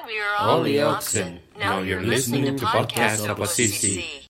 [0.00, 1.40] Hi, we are Ollie Oxen.
[1.58, 4.27] Now you're listening to Podcast Oposisi.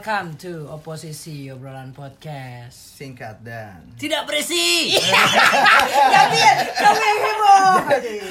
[0.00, 2.96] Welcome to Oposisi Obrolan Podcast.
[2.96, 4.96] singkat dan Tidak berisi.
[6.16, 7.72] Gantian, kamu yang heboh.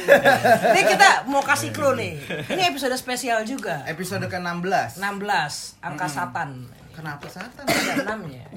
[0.73, 2.17] Ini kita mau kasih clue nih.
[2.49, 3.85] Ini episode spesial juga.
[3.85, 6.65] episode ke-16 16 angka satan.
[6.89, 8.49] kenapa satan Ada enam ya.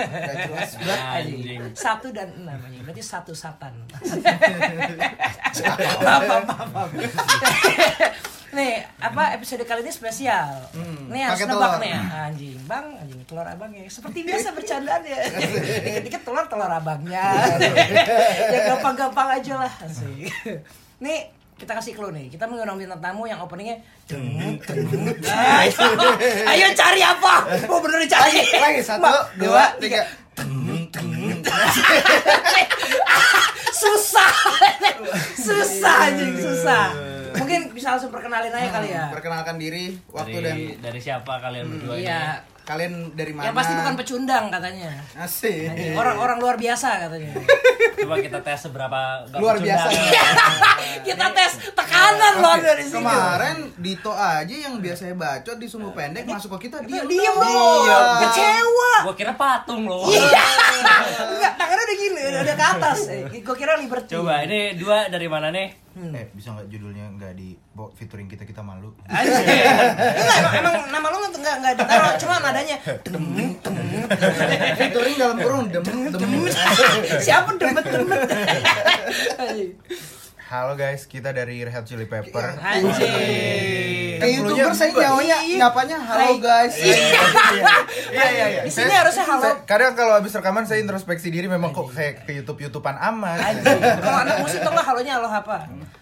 [0.00, 1.76] Gak jelas banget.
[1.76, 2.80] Satu dan enam anjing.
[2.88, 3.76] Berarti satu satan.
[6.00, 6.88] Maaf, maaf, maaf.
[8.50, 10.50] Nih, apa episode kali ini spesial.
[11.06, 11.78] nih harus nebak telur.
[11.78, 11.94] nih.
[11.94, 13.86] Anjing, Bang, anjing telur abangnya.
[13.86, 15.18] Seperti biasa bercandaan ya.
[15.80, 17.30] Dikit-dikit telur telur abangnya.
[18.52, 19.72] ya gampang-gampang aja lah.
[19.80, 20.34] Asik.
[20.98, 22.26] Nih, kita kasih clue nih.
[22.26, 23.78] Kita mengundang bintang tamu yang openingnya.
[25.28, 25.86] Ah, itu.
[26.44, 27.34] Ayo cari apa?
[27.66, 28.42] Mau bener dicari.
[28.42, 30.02] lagi lagi satu Ma- dua tiga
[33.72, 34.32] susah
[35.36, 36.86] susah anjing susah
[37.40, 39.04] mungkin bisa langsung perkenalin aja kali ya.
[39.10, 42.04] Perkenalkan diri waktu dan dari, dari siapa kalian berdua ini?
[42.06, 44.90] iya kalian dari mana yang pasti bukan pecundang katanya.
[45.18, 45.74] Asik.
[45.98, 47.32] Orang-orang luar biasa katanya.
[47.98, 49.00] Coba kita tes seberapa
[49.42, 49.90] luar pecundang.
[49.90, 50.00] biasa.
[51.06, 55.90] Kita tes tekanan loh Oke, dari sini kemarin Dito aja yang biasanya bacot di sumbu
[55.96, 57.10] pendek masuk ke kita Dia dong.
[57.10, 57.98] Iya.
[58.28, 58.92] kecewa.
[59.08, 60.06] Gua kira patung loh.
[60.12, 60.44] iya.
[61.26, 62.98] Enggak tangannya udah gini udah, ke atas.
[63.32, 64.12] Gue kira liberty.
[64.14, 65.89] Coba ini dua dari mana nih?
[65.98, 67.58] Eh bisa nggak judulnya nggak di
[67.98, 68.94] featuring kita kita malu.
[69.10, 73.24] Enggak, emang, emang nama lu nggak nggak nggak ditaruh, cuma nadanya dem
[73.58, 73.76] dem.
[74.78, 76.32] featuring dalam kurung dem dem
[77.18, 78.20] Siapa demet demet?
[80.50, 84.18] Halo guys kita dari Red Hot Chili Pepper Anjing.
[84.18, 88.62] Kayak youtuber saya nyawanya nyapanya halo guys Iya iya iya.
[88.66, 89.46] Di sini harusnya halo.
[89.46, 93.38] Saya- kadang kalau habis rekaman saya introspeksi diri memang kok kayak ke YouTube YouTubean amat.
[93.38, 93.78] Anjing.
[93.78, 95.56] Kalau anak musik tuh nggak halonya halo apa?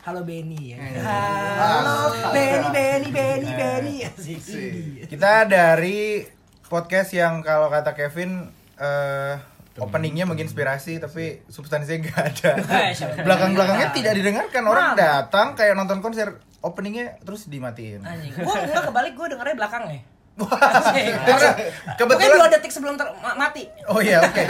[0.09, 0.81] Halo Benny ya.
[1.05, 1.97] Halo
[2.33, 3.97] Benny Benny Benny Benny.
[4.09, 5.13] Asik.
[5.13, 6.25] Kita dari
[6.65, 8.49] podcast yang kalau kata Kevin
[8.81, 12.51] eh openingnya menginspirasi tapi substansinya nggak ada.
[13.27, 18.03] Belakang-belakangnya tidak didengarkan orang datang kayak nonton konser openingnya terus dimatiin.
[18.03, 18.35] Anjing.
[18.39, 20.01] Gua enggak kebalik gua dengernya belakang ya.
[20.39, 23.67] Karena Mungkin kebetulan dua detik sebelum ter- ma- mati.
[23.91, 24.43] Oh iya oke.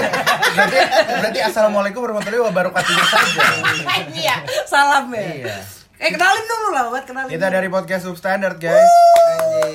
[0.52, 0.78] Berarti
[1.16, 3.40] berarti assalamualaikum warahmatullahi wabarakatuh saja.
[4.12, 4.36] Iya,
[4.68, 5.48] salam ya.
[5.48, 5.56] Iya.
[5.98, 7.32] Eh kenalin dulu lah, buat kenalin.
[7.32, 8.84] Kita dari podcast Substandard guys.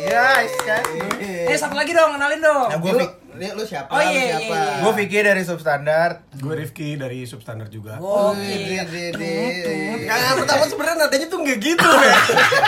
[0.05, 0.83] Guys kan.
[1.19, 2.67] Eh satu lagi dong, kenalin dong.
[2.69, 2.91] Nah, gue
[3.33, 4.79] lu, lu, siapa Oh, lu iya, siapa iya, iya.
[4.79, 6.15] gue Vicky dari Substandard.
[6.35, 7.97] Gue Rifki dari Substandard juga.
[7.97, 8.37] Oke.
[8.37, 12.15] Wih, di- di- di- Yang pertama sebenarnya nadanya tuh nggak gitu ya.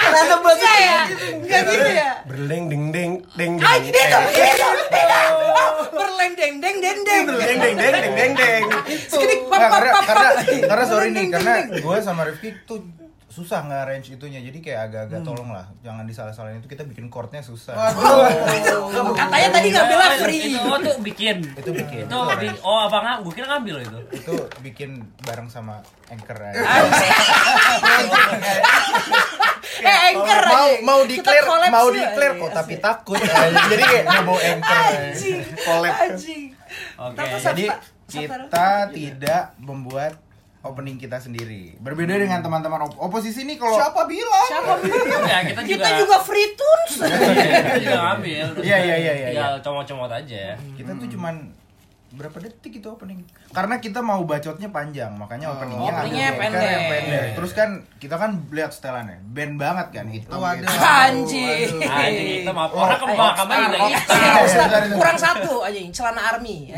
[0.07, 0.99] Nada bahasa ya?
[1.35, 2.11] Enggak gitu ya?
[2.25, 3.61] Berleng ding ding ding ding.
[3.61, 4.17] Ah, itu, itu.
[5.55, 7.23] Oh, berleng deng deng deng deng.
[7.27, 8.63] Deng deng deng deng deng deng.
[9.45, 10.29] Pap Nggak, pap karena
[10.65, 12.81] pap sorry nih karena gue sama Rifki tuh
[13.35, 15.27] susah nggak range itunya jadi kayak agak-agak Hmm.
[15.27, 17.75] tolong lah jangan disalah-salahin itu kita bikin chordnya susah
[19.19, 20.41] Katanya tadi nggak bela free.
[20.49, 21.37] Itu oh, tuh bikin.
[21.51, 23.17] itu bikin Itu bi- oh apa nggak?
[23.21, 23.99] Gua kira ngambil itu.
[24.13, 24.89] itu bikin
[25.21, 26.63] bareng sama anchor aja.
[29.75, 30.79] Eh, anchor mau aja.
[30.81, 32.41] mau declare collab mau declare anjing.
[32.41, 33.59] kok tapi takut aja.
[33.67, 34.77] jadi kayak mau bawa anchor.
[34.79, 35.39] Anjing.
[35.59, 35.93] collab.
[37.03, 37.23] Oke.
[37.35, 37.65] Jadi
[38.07, 40.13] kita tidak membuat
[40.65, 45.21] opening kita sendiri berbeda dengan teman-teman op- oposisi nih kalau siapa bilang Siapa bilang?
[45.31, 46.93] Ya, kita juga Kita juga free tunes.
[47.61, 48.45] kita juga ngambil.
[48.59, 49.61] Iya, iya, iya, iya, Tinggal iya.
[49.61, 50.43] comot-comot aja.
[50.73, 51.35] kita tuh cuman
[52.15, 53.21] berapa detik itu opening?
[53.51, 56.65] Karena kita mau bacotnya panjang makanya openingnya Openingnya pendek.
[56.65, 57.27] yang pendek.
[57.35, 59.19] Terus kan kita kan lihat setelannya.
[59.27, 60.27] Band banget kan gitu.
[60.33, 61.69] Anjing.
[61.83, 66.71] Anjing itu mah orang kebakaman juga Iya, iya, kurang satu anjing celana army.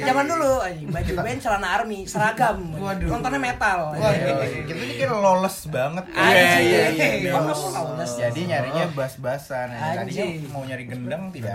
[0.00, 2.58] Zaman dulu anjing baju band celana army seragam.
[2.74, 3.08] Waduh.
[3.08, 3.92] nontonnya metal.
[3.92, 6.04] Waduh, kita ini kan lolos banget.
[6.12, 6.82] Iya, iya,
[7.20, 7.32] iya.
[7.34, 7.52] Oh,
[8.00, 9.68] jadi nyarinya bas-basan.
[9.72, 11.54] Tadinya mau nyari gendang tidak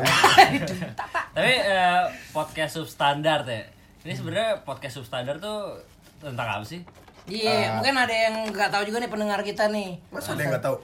[1.38, 3.64] Tapi eh, podcast substandard ya.
[4.04, 5.80] Ini sebenarnya podcast substandard tuh
[6.20, 6.84] tentang apa sih?
[7.26, 9.96] Iya, mungkin ada yang nggak tahu juga nih pendengar kita nih.
[10.10, 10.76] Masa ada yang nggak tahu?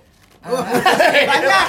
[0.44, 1.68] Banyak.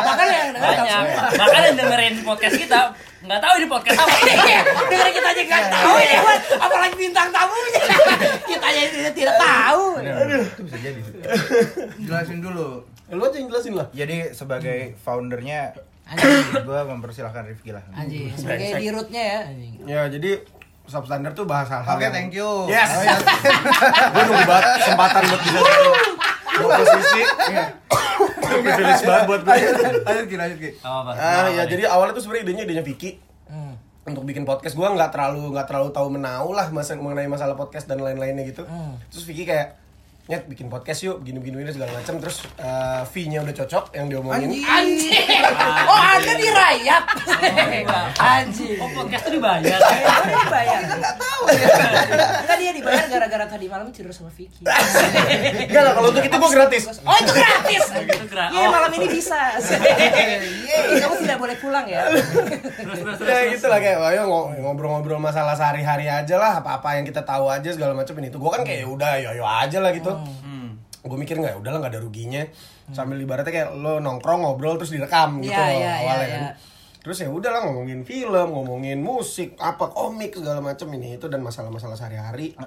[0.00, 1.02] Bahkan yang nggak tahu Banyak.
[1.06, 1.26] semua.
[1.36, 2.80] Bahkan yang dengerin podcast kita
[3.22, 4.16] nggak tahu ini podcast apa.
[4.26, 6.38] Iya, dengerin kita aja nggak tahu ya, Wan.
[6.60, 7.80] apalagi bintang tamunya.
[8.44, 9.82] kita aja tidak tidak tahu.
[10.02, 11.00] itu bisa jadi
[12.00, 13.86] jelasin dulu Eh, Lu aja yang jelasin lah.
[13.90, 16.62] jadi sebagai foundernya Anjing.
[16.62, 19.40] gue mempersilahkan Rifki lah Anjing, sebagai di rootnya ya.
[19.44, 19.72] Anjing.
[19.82, 20.30] Ya jadi
[20.84, 22.46] substandard tuh bahas hal-hal Oke, yang- thank you.
[22.66, 22.86] Yes.
[22.88, 23.16] Oh, ya.
[24.08, 25.58] gue nunggu banget kesempatan buat bisa
[26.56, 27.22] dua posisi.
[28.38, 29.56] Privilege banget buat gue.
[30.00, 30.74] Lanjut lanjut?
[30.82, 33.10] Ah ya jadi awalnya tuh sebenarnya idenya idenya Vicky
[33.46, 33.78] Hmm.
[34.04, 37.86] untuk bikin podcast gue nggak terlalu nggak terlalu tahu menau lah masa mengenai masalah podcast
[37.86, 38.62] dan lain-lainnya gitu.
[38.62, 38.98] Hmm.
[39.06, 39.78] Terus Vicky kayak
[40.26, 44.58] nyet bikin podcast yuk begini begini segala macam terus eh, fee-nya udah cocok yang diomongin
[44.58, 45.14] Anjing.
[45.86, 47.04] Oh, Anda dirayap.
[48.16, 48.74] Anjing.
[48.76, 49.78] Oh, podcast tuh dibayar.
[49.78, 50.78] Oh, dibayar.
[50.82, 51.66] Enggak tahu ya.
[52.42, 54.66] Enggak dia dibayar gara-gara tadi malam tidur sama Vicky.
[54.66, 57.82] Enggak lah kalau untuk itu gue gratis Oh, itu gratis.
[58.26, 58.72] Gra- Iya, oh.
[58.72, 59.38] malam ini bisa.
[59.56, 62.02] Yeay, kamu tidak boleh pulang ya.
[62.10, 62.26] Terus
[62.98, 63.28] terus terus.
[63.28, 67.46] ya gitu lah kayak ayo ngo- ngobrol-ngobrol masalah sehari-hari aja lah apa-apa yang kita tahu
[67.46, 70.10] aja segala macam ini itu gue kan kayak udah yo yo aja lah gitu
[71.06, 72.42] gue mikir nggak udahlah nggak ada ruginya.
[72.90, 76.42] Sambil ibaratnya kayak lo nongkrong ngobrol terus direkam gitu Iya, loh iya, awalnya iya, kan.
[76.42, 76.52] Iya.
[77.06, 81.94] terus ya udahlah ngomongin film ngomongin musik apa komik segala macam ini itu dan masalah-masalah
[81.94, 82.58] sehari-hari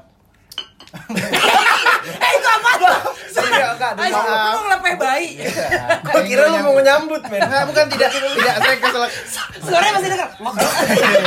[0.90, 2.70] Eh, itu apa?
[3.50, 4.18] Iya, enggak, Ayo,
[4.56, 5.28] lu ngelepeh bayi.
[6.00, 9.04] gue kira lo mau nyambut men Enggak, bukan tidak tidak saya kesel
[9.60, 10.30] Suaranya masih denger.
[10.40, 10.56] Lok.
[10.56, 11.22] Iya, iya,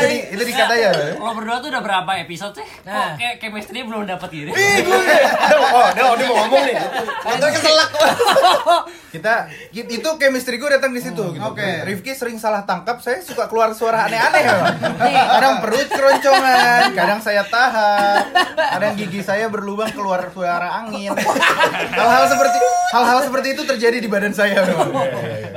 [0.00, 0.34] iya, iya.
[0.34, 2.66] itu aja Lo berdua tuh udah berapa episode sih?
[2.84, 3.14] Nah.
[3.14, 4.50] Kok kayak chemistry belum dapat gini?
[5.76, 6.76] oh dia dia mau ngomong nih
[7.24, 7.90] Nonton keselak
[9.10, 11.42] kita itu chemistry gue datang di situ gitu.
[11.42, 11.68] oke.
[11.86, 14.42] Rifki sering salah tangkap saya suka keluar suara aneh-aneh
[15.00, 18.09] kadang perut keroncongan kadang saya tahan
[18.56, 21.12] kadang gigi saya berlubang keluar suara angin
[21.94, 22.58] hal-hal seperti
[22.90, 24.90] hal-hal seperti itu terjadi di badan saya memang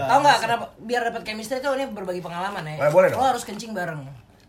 [0.04, 2.76] Tahu nggak kenapa biar dapat chemistry tuh ini berbagi pengalaman ya.
[2.86, 3.24] Eh, boleh dong.
[3.24, 4.04] Lo harus kencing bareng.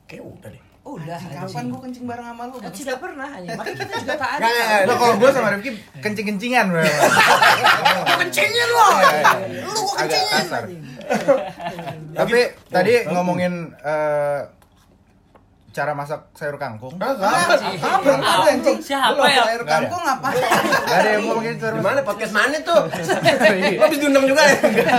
[0.04, 1.16] kayak udah deh Udah.
[1.16, 2.60] Kapan gue kencing bareng sama lu?
[2.60, 3.56] Kan tidak pernah anjing.
[3.60, 4.44] Makanya kita juga tak ada.
[4.44, 5.70] Nggak, nggak, Nah, kalau gue sama Rifki
[6.04, 6.84] kencing-kencingan memang.
[8.20, 8.86] Kencingin lo.
[9.64, 10.44] Lu gua kencingin.
[12.12, 14.40] tapi tadi ngomongin eh,
[15.74, 17.58] cara masak sayur kangkung Ah, apa?
[17.58, 18.10] Apa?
[18.14, 18.78] Apa anjing?
[18.78, 19.42] Siapa ya?
[19.50, 20.30] Air kangkung apa?
[20.30, 22.86] Gak ada yang ngomongin sayur Di mana podcast mana tuh?
[22.86, 24.54] Lo habis diundang juga ya?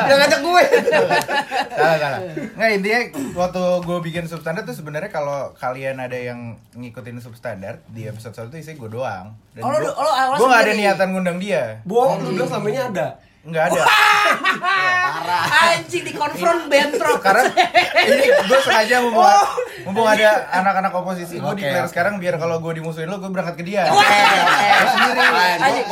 [0.06, 0.64] Yang ngajak gue.
[1.72, 2.20] salah salah
[2.56, 3.00] nggak intinya
[3.34, 6.40] waktu gue bikin substandard tuh sebenarnya kalau kalian ada yang
[6.74, 10.48] ngikutin substandard di episode satu tuh isinya gue doang dan Oh, lo- gue lo gue
[10.48, 13.08] nggak ada niatan ngundang dia Bohong, lu bilang selama ini ada.
[13.46, 13.82] Nggak ada
[15.70, 17.22] Anjing di konfront bentrok.
[17.22, 17.46] karena
[18.04, 19.46] ini gue sengaja mumpung, Oh.
[19.86, 21.92] mumpung ada anak-anak oposisi gue declare oke.
[21.92, 24.02] sekarang biar kalau gue dimusuhin lo gue berangkat ke dia Wah.
[25.62, 25.86] Anjing.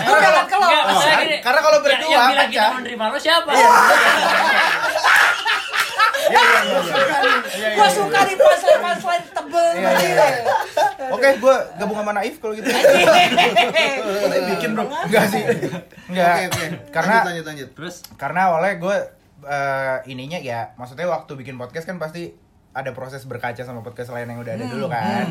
[0.00, 0.64] Gue berangkat ke lo.
[0.64, 3.52] Enggak, karena kalau berdua, yang bilang kita menerima lo siapa?
[7.74, 8.34] Gue suka nih.
[8.38, 9.66] Punchline-punchline tebel.
[9.74, 10.26] Iya, iya,
[11.10, 12.68] oke gue gabung sama Naif kalau gitu.
[14.54, 14.84] Bikin bro.
[14.88, 15.42] enggak sih.
[16.10, 16.34] Enggak.
[16.34, 16.66] Oke, oke.
[16.90, 17.68] karena lanjut lanjut.
[17.74, 17.96] Terus?
[18.16, 18.96] karena awalnya gue
[19.44, 22.32] eh, ininya ya maksudnya waktu bikin podcast kan pasti
[22.74, 25.30] ada proses berkaca sama podcast lain yang udah ada dulu kan.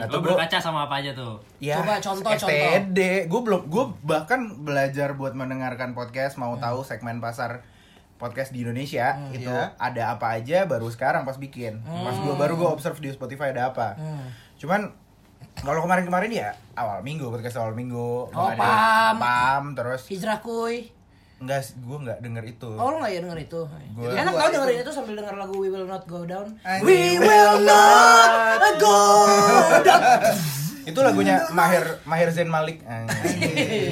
[0.00, 1.36] nah lo tuh gue berkaca sama apa aja tuh?
[1.60, 7.20] ya Coba contoh, STD gue belum gue bahkan belajar buat mendengarkan podcast mau tahu segmen
[7.20, 7.60] pasar
[8.18, 9.78] podcast di Indonesia itu Iya.
[9.78, 13.70] ada apa aja baru sekarang pas bikin pas gue baru gue observe di Spotify ada
[13.70, 13.94] apa
[14.56, 14.90] cuman
[15.56, 19.16] kalau kemarin-kemarin ya awal minggu podcast awal minggu Oh, ada pam.
[19.16, 20.90] pam terus Hijrah kuy.
[21.38, 23.62] enggak gue nggak denger itu Oh lo gak ya denger itu?
[23.94, 26.50] Gua- Enak tau dengerin itu sambil denger lagu We Will Not Go Down.
[26.82, 28.98] We will not go
[29.80, 30.18] down
[30.88, 32.80] itu lagunya Mahir Mahir Zain Malik.
[32.88, 33.44] Anjing.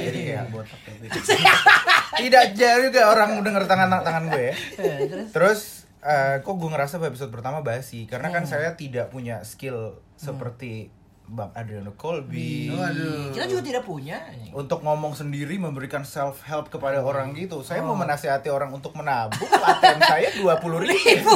[0.09, 1.13] jadi kayak botak kayak
[2.25, 4.55] tidak jauh juga orang denger tangan tangan gue ya.
[5.35, 5.85] Terus?
[5.97, 8.07] Eh, kok gue ngerasa episode pertama basi?
[8.09, 10.89] Karena kan saya tidak punya skill seperti
[11.27, 12.71] Bang Adriano Colby.
[12.71, 13.35] Waduh.
[13.35, 14.15] Kita juga tidak punya.
[14.49, 17.59] Untuk ngomong sendiri memberikan self help kepada orang gitu.
[17.61, 21.35] Saya mau menasihati orang untuk menabung ATM saya dua puluh ribu.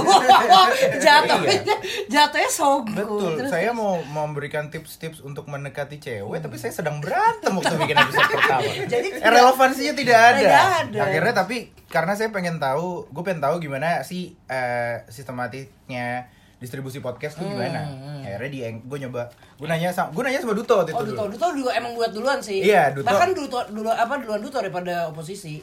[1.03, 1.75] Jatuhnya
[2.07, 7.51] Jatuhnya sogo Betul, Terus- saya mau memberikan tips-tips untuk mendekati cewek, tapi saya sedang berantem
[7.51, 8.71] waktu bikin episode pertama.
[8.95, 10.39] Jadi Eh, relevansinya tidak ada.
[10.39, 10.99] Tidak ada.
[11.03, 11.57] Akhirnya tapi
[11.87, 16.31] karena saya pengen tahu, gue pengen tahu gimana sih eh, sistematiknya
[16.61, 17.81] distribusi podcast tuh gimana.
[18.21, 19.25] Akhirnya di gue nyoba,
[19.57, 21.33] gue nanya sama gue nanya sama Duto waktu Oh itu Duto, dulu.
[21.33, 23.09] Duto juga emang buat duluan sih Iya, Duto.
[23.09, 25.57] Bahkan Duto, dulu, apa, duluan Duto daripada oposisi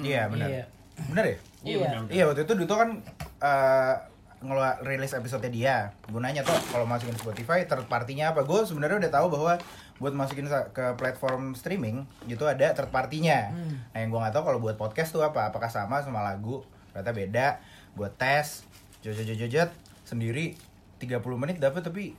[0.00, 0.48] Iya benar.
[0.48, 0.64] Iya.
[1.10, 1.28] Benar ya?
[1.28, 1.78] Iya, Iya.
[1.82, 1.98] benar.
[2.08, 2.88] Iya waktu itu Duto kan
[3.42, 3.94] eh
[4.44, 5.90] ngeluar rilis episode dia.
[6.06, 8.44] Gue nanya tuh kalau masukin Spotify third partinya apa?
[8.44, 9.52] Gue sebenarnya udah tahu bahwa
[9.94, 13.50] buat masukin ke platform streaming itu ada third partinya.
[13.90, 15.48] Nah yang gue nggak tahu kalau buat podcast tuh apa?
[15.50, 16.60] Apakah sama sama lagu?
[16.92, 17.46] Ternyata beda.
[17.96, 18.62] Buat tes,
[19.00, 19.70] jojot jojot
[20.04, 20.54] sendiri
[21.00, 22.14] 30 menit dapat tapi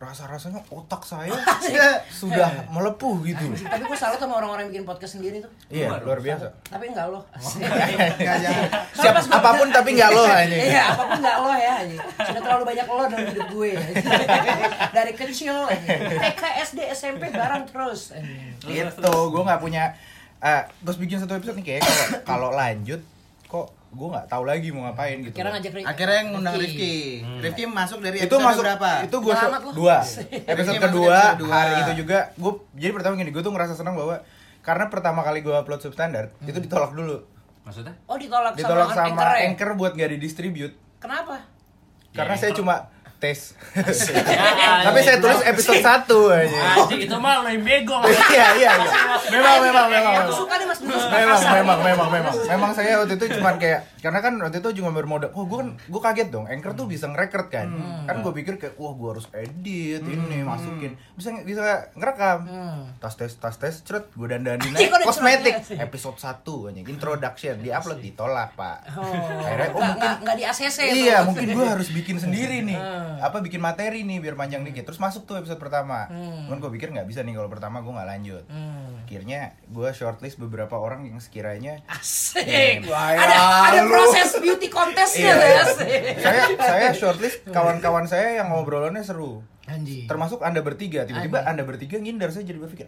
[0.00, 1.36] rasa-rasanya otak saya
[2.20, 3.44] sudah melepuh gitu.
[3.60, 5.52] Tapi gue salut sama orang-orang yang bikin podcast sendiri tuh.
[5.68, 6.48] Iya, luar biasa.
[6.64, 7.20] Tapi enggak lo.
[8.16, 8.68] Enggak jangan.
[8.96, 10.58] Siap apa pun tapi nggak lo ini.
[10.72, 11.72] Iya, apa pun enggak lo ya.
[11.84, 12.00] anjing.
[12.00, 13.70] Sudah terlalu banyak lo dalam hidup gue.
[14.96, 15.56] Dari kecil.
[16.08, 18.16] TK, SD, SMP bareng terus.
[18.64, 19.92] Gitu, gue nggak punya
[20.40, 21.84] eh terus bikin satu episode nih kayak
[22.24, 23.04] kalau lanjut
[23.44, 25.34] kok gue nggak tahu lagi mau ngapain gitu.
[25.34, 26.94] Kira ngajak Ri- Akhirnya yang ngundang Rifki.
[27.38, 28.90] Rifki masuk dari itu episode masuk berapa?
[29.02, 29.34] itu gue
[29.72, 33.94] dua Rifki episode kedua hari itu juga gue jadi pertama gini gue tuh ngerasa senang
[33.94, 34.22] bahwa
[34.60, 37.18] karena pertama kali gue upload substandard itu ditolak dulu
[37.60, 37.92] Maksudnya?
[38.06, 39.38] Oh ditolak, ditolak sama, sama anchor ya?
[39.44, 41.44] anchor buat gak didistribute Kenapa?
[42.10, 43.52] karena saya cuma tes.
[43.76, 48.00] Ya, tapi saya tulis episode 1 aja Anjing itu mah lo yang bego.
[48.32, 48.92] iya iya iya.
[49.28, 50.32] Memang memang memang memang.
[50.32, 50.78] suka nih Mas.
[50.80, 52.34] Dudus memang memang memang memang.
[52.48, 55.68] Memang saya waktu itu cuman kayak karena kan waktu itu cuma bermodal oh gue kan
[55.76, 57.68] gue kaget dong anchor tuh bisa ngerecord kan
[58.04, 61.60] kan gue pikir kayak wah gue harus edit ini masukin bisa bisa
[61.94, 62.48] ngerekam
[62.96, 65.84] tas tes tas tes ceret gue dandanin ada kosmetik ceretnya?
[65.84, 70.44] episode 1 aja introduction di upload ditolak pak Oh, akhirnya oh nggak, mungkin nggak, di
[70.44, 71.24] ACC Iya, tuh.
[71.28, 72.80] mungkin gue harus bikin sendiri nih.
[73.18, 74.82] Apa bikin materi nih biar panjang dikit.
[74.82, 76.08] Terus masuk tuh episode pertama.
[76.08, 78.44] Cuman gue pikir nggak bisa nih kalau pertama gue nggak lanjut.
[79.02, 82.82] Akhirnya gue shortlist beberapa orang yang sekiranya Asik.
[82.82, 83.36] Ya Ada
[83.68, 83.80] ada.
[83.90, 85.64] Proses beauty contestnya Iya, iya.
[86.16, 89.42] saya saya shortlist kawan-kawan saya yang ngobrolannya seru.
[89.70, 90.10] Anjing.
[90.10, 91.06] Termasuk anda bertiga.
[91.06, 92.86] Tiba-tiba anda bertiga ngindar saya jadi berpikir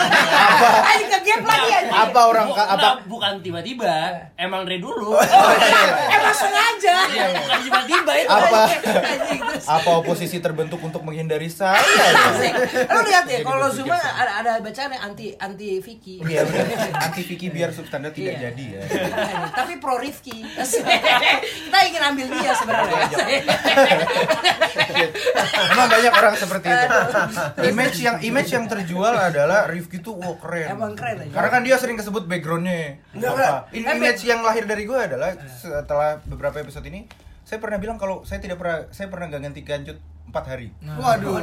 [0.00, 1.90] Lagi anjing.
[1.90, 3.94] apa orang Bu- apa enggak, bukan tiba-tiba,
[4.34, 5.14] emang dari dulu.
[6.14, 6.96] Emang sengaja.
[7.06, 8.30] Iya, bukan tiba-tiba itu.
[8.30, 8.60] Apa?
[9.62, 11.80] Apa oposisi terbentuk untuk menghindari saya?
[12.86, 16.20] Lu lihat ya kalau Zuma ada ada bacaan yang anti anti Vicky.
[16.20, 16.66] Iya benar.
[17.00, 18.42] Anti Vicky biar substandard tidak Iya.
[18.50, 18.82] jadi ya.
[19.58, 20.44] Tapi pro Rifki.
[21.66, 23.00] Kita ingin ambil dia sebenarnya.
[25.70, 26.86] Emang banyak orang seperti itu.
[27.66, 30.78] Image yang image yang terjual adalah Rifki tuh wah keren.
[30.78, 31.34] Emang keren aja.
[31.34, 33.02] Karena kan dia sering kesebut backgroundnya.
[33.10, 33.54] Enggak, enggak.
[33.74, 37.10] Ini image yang lahir dari gue adalah setelah beberapa episode ini
[37.42, 39.98] saya pernah bilang kalau saya tidak pernah saya pernah gak ganti kancut
[40.30, 40.66] 4 hari.
[40.80, 41.34] Waduh.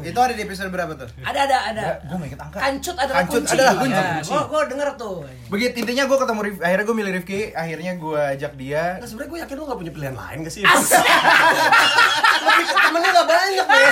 [0.00, 1.08] Itu ada di episode berapa tuh?
[1.20, 1.82] Ada ada ada.
[2.02, 2.56] Gue mau inget angka.
[2.58, 3.52] Kancut adalah Kancut kunci.
[3.52, 3.96] adalah kunci.
[3.96, 5.16] Ya, Gua gua denger tuh.
[5.46, 8.84] Begitu intinya gue ketemu Rifki, akhirnya gue milih Rifki, akhirnya gue ajak dia.
[8.96, 10.62] Nah, sebenarnya gue yakin lu gak punya pilihan lain gak sih?
[12.86, 13.90] Temennya gak banyak deh.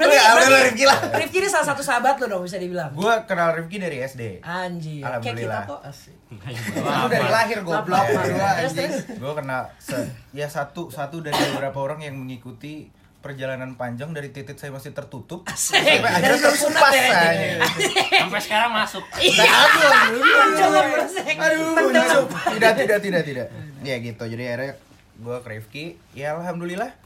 [0.00, 0.98] Ya, udah lah, Rifki lah.
[1.14, 2.90] Rifki ini salah satu sahabat lo dong bisa dibilang.
[2.92, 4.42] Gue kenal Rifki dari SD.
[4.42, 5.00] Anjir.
[5.00, 5.62] Kayak kita Alhamdulillah.
[5.64, 5.80] kok.
[5.86, 6.16] Asik.
[7.10, 8.04] Dari lahir goblok.
[9.12, 9.62] Gue kenal
[10.30, 12.39] ya satu satu dari beberapa orang yang mengikuti
[13.20, 15.76] perjalanan panjang dari titik saya masih tertutup Asik.
[15.76, 17.04] sampai akhirnya terkupas ya.
[17.12, 17.52] saya.
[18.24, 19.04] Sampai sekarang masuk.
[19.20, 19.44] Iya.
[20.56, 21.36] Coba bersek.
[21.36, 22.24] Aduh,
[22.56, 23.46] tidak tidak tidak tidak.
[23.84, 24.24] Ya gitu.
[24.24, 24.72] Jadi akhirnya
[25.20, 25.84] gue ke Rifki,
[26.16, 26.96] ya alhamdulillah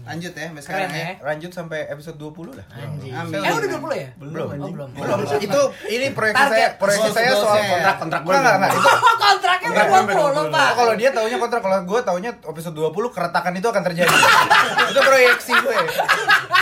[0.00, 1.04] Lanjut ya sampai Keren sekarang ya.
[1.06, 1.12] ya.
[1.22, 2.66] lanjut sampai episode 20 lah.
[2.74, 3.40] Amin.
[3.46, 4.08] Eh udah 20 ya?
[4.18, 4.48] Belum.
[4.48, 4.88] Oh, belum.
[4.90, 5.18] Belum.
[5.38, 6.56] Itu ini proyeksi Target.
[6.56, 7.70] saya, proyeksi saya soal goalsnya.
[7.70, 8.70] kontrak Kontrak gue Enggak, enggak.
[8.74, 10.66] Itu Oh, kontraknya udah 20, Pak.
[10.66, 14.14] Oh, kalau dia taunya kontrak, kalau gue taunya episode 20 keretakan itu akan terjadi.
[14.90, 15.76] itu proyeksi gue.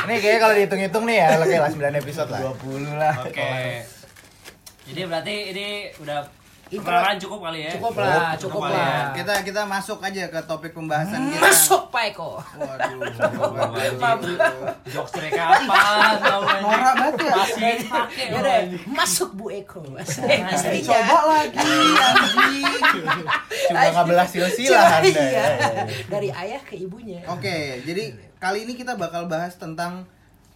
[0.05, 2.41] Ini kayaknya kalau dihitung-hitung nih ya, kayak lah 9 episode lah.
[2.53, 3.15] 20 lah.
[3.25, 3.51] Oke.
[4.89, 5.67] Jadi berarti ini
[6.01, 6.19] udah
[6.69, 7.73] perkenalan cukup kali ya.
[7.81, 8.77] Cukup lah, cukup lah.
[8.77, 9.01] ya.
[9.17, 11.41] Kita kita masuk aja ke topik pembahasan kita.
[11.49, 12.31] Masuk Pak Eko.
[12.61, 14.37] Waduh.
[14.85, 15.81] Jokes mereka apa?
[16.61, 17.35] Norak banget ya.
[17.35, 18.27] Masih pakai.
[18.29, 18.55] Ya
[18.93, 19.81] masuk Bu Eko.
[19.83, 22.65] Coba lagi anjing.
[23.69, 25.23] Cuma nggak belah silsilah Anda.
[25.25, 25.47] iya.
[26.09, 27.25] Dari ayah ke ibunya.
[27.29, 30.05] Oke, jadi kali ini kita bakal bahas tentang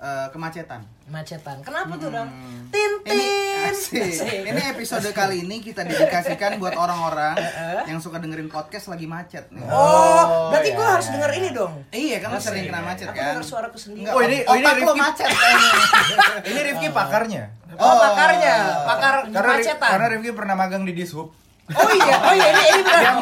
[0.03, 0.83] eh, kemacetan.
[1.05, 1.63] Macetan.
[1.63, 2.27] Kenapa tuh, Dong?
[2.27, 3.19] Ini Tintin.
[3.65, 4.03] asik.
[4.19, 4.43] Asik.
[4.45, 7.39] Ini episode kali ini kita dedikasikan buat orang-orang
[7.85, 9.63] yang suka dengerin podcast lagi macet nih.
[9.65, 11.13] Oh, berarti ya, gua harus ya.
[11.15, 11.73] denger ini dong.
[11.89, 13.27] Iya kan lu sering kena macet Aku kan?
[13.31, 14.09] denger suaraku sendiri.
[14.09, 15.73] Oh, ini- oh, ini Rifki- macet kayaknya.
[16.49, 17.43] Ini Rifki pakarnya.
[17.73, 18.55] Oh, pakarnya,
[18.85, 19.91] pakar Karena kemacetan.
[19.91, 21.31] karena Rifki pernah magang di Dishub.
[21.65, 23.15] Oh iya, oh iya ini ini benar.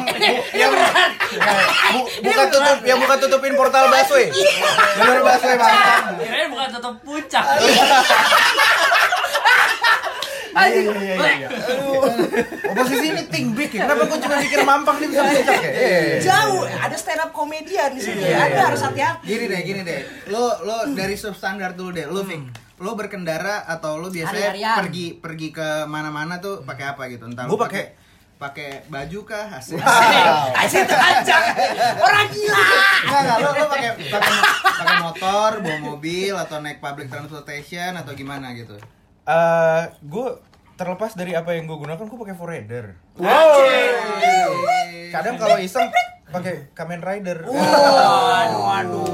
[0.51, 1.09] Yang Ini benar.
[1.93, 4.27] Bu- buka tutup yang buka tutupin portal busway.
[4.97, 5.73] Jalur busway Bang.
[6.19, 7.45] Kirain bukan tutup puncak.
[10.51, 10.83] Anjing.
[10.83, 11.47] Iya iya iya.
[11.47, 12.03] Aduh.
[12.67, 13.87] Oposisi ini think big ya.
[13.87, 15.71] Kenapa gue cuma mikir mampang nih bisa puncak ya?
[16.19, 18.19] Jauh, ada stand up komedian di sini.
[18.21, 19.23] Iya, Anda iya, harus hati-hati.
[19.23, 19.99] Gini deh, gini deh.
[20.27, 22.03] Lo lo dari substandar dulu deh.
[22.05, 24.75] Lo Fik, lo berkendara atau lo biasanya Hari-harian.
[24.75, 27.31] pergi pergi ke mana-mana tuh pakai apa gitu?
[27.31, 28.00] Entah lo Gua pakai-
[28.41, 29.45] pakai baju kah?
[29.53, 29.77] Asik.
[30.65, 31.43] Asik telanjang.
[32.01, 32.63] Orang gila.
[33.05, 34.33] Enggak, enggak, lo, lo pakai pakai
[34.65, 38.81] pakai motor, bawa mobil atau naik public transportation atau gimana gitu.
[39.29, 40.27] Eh, gue
[40.73, 42.85] terlepas dari apa yang gue gunakan, gue pakai Forerunner.
[45.13, 45.93] Kadang kalau iseng
[46.33, 47.45] pakai Kamen Rider.
[47.45, 49.05] Waduh, waduh.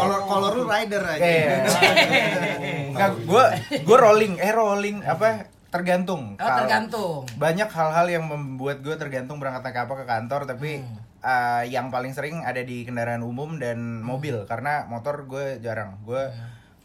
[0.00, 1.24] Color color lu rider aja.
[2.92, 3.44] Enggak, gue
[3.80, 6.34] gue rolling, eh rolling apa tergantung.
[6.34, 7.20] Oh, Kalau- tergantung.
[7.38, 10.98] Banyak hal-hal yang membuat gue tergantung berangkat naik apa ke kantor, tapi Hmm.
[11.20, 16.00] eh, yang paling sering ada di kendaraan umum dan mobil karena motor gue jarang.
[16.02, 16.26] Gue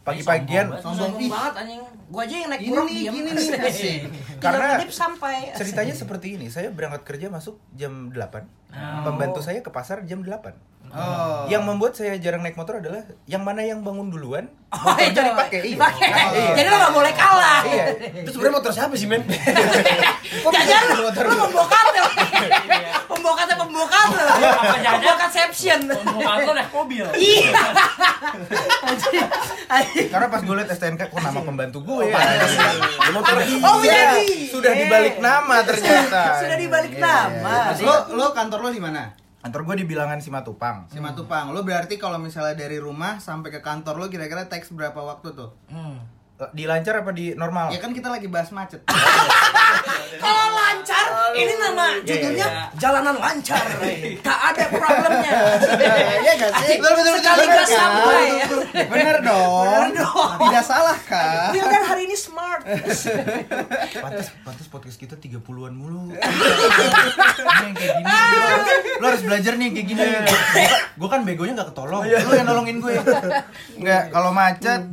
[0.06, 1.82] pagi-pagian Sombong banget anjing.
[2.06, 4.00] Gua aja yang naik Ini nih, gini nih, asik.
[4.38, 6.46] Karena sampai ceritanya seperti ini.
[6.46, 8.46] Saya berangkat kerja masuk jam 8.
[9.02, 10.76] Pembantu saya ke pasar jam 8.
[10.86, 11.50] Oh.
[11.50, 15.34] Yang membuat saya jarang naik motor adalah yang mana yang bangun duluan, Oh, itu motornya
[15.34, 15.58] dipakai.
[15.66, 15.74] Iya.
[15.74, 16.08] dipakai.
[16.14, 16.52] Iya.
[16.62, 17.60] Jadi lo gak boleh kalah.
[17.66, 17.84] Iya.
[18.22, 19.22] Itu sebenarnya motor siapa sih, men?
[20.70, 22.02] Jangan lu, lu pembokat ya.
[22.06, 22.85] Pembokatnya
[23.34, 24.24] pembokat lo.
[24.28, 25.80] Apa jangan- Pembokaception.
[25.88, 27.04] Pembukaan lo naik mobil.
[27.12, 27.50] Iya.
[30.08, 32.16] Karena pas gue liat STNK kok nama pembantu gue ya.
[33.10, 34.46] Motor Oh, Iya, jadi.
[34.48, 36.22] sudah dibalik nama ternyata.
[36.40, 37.02] Sudah dibalik Iya.
[37.02, 37.56] nama.
[37.76, 39.10] Lo lo kantor lo di mana?
[39.38, 40.90] Kantor gue di bilangan Simatupang.
[40.90, 41.50] Simatupang.
[41.50, 45.50] Lo berarti kalau misalnya dari rumah sampai ke kantor lo kira-kira teks berapa waktu tuh?
[45.68, 46.02] Hmm.
[46.36, 47.72] Di lancar apa di normal?
[47.72, 48.84] Ya kan kita lagi bahas macet.
[50.22, 53.64] Kalau lancar, ini nama judulnya Jalanan Lancar.
[54.20, 55.32] Tak ada problemnya.
[56.20, 56.76] Iya gak sih?
[56.76, 57.24] Betul, betul, betul.
[57.24, 57.64] Sekali kan?
[57.64, 58.26] sampai.
[58.84, 59.64] Bener dong.
[59.64, 60.30] Bener dong.
[60.44, 61.56] Tidak salah kan?
[61.56, 62.68] Dia kan hari ini smart.
[63.96, 66.12] Pantes, pantes podcast kita 30-an mulu.
[66.12, 68.12] Ini yang kayak gini.
[69.00, 70.04] Lo harus belajar nih yang kayak gini.
[71.00, 72.04] Gue kan begonya gak ketolong.
[72.04, 72.92] Lo yang nolongin gue.
[73.80, 74.84] Enggak, kalau macet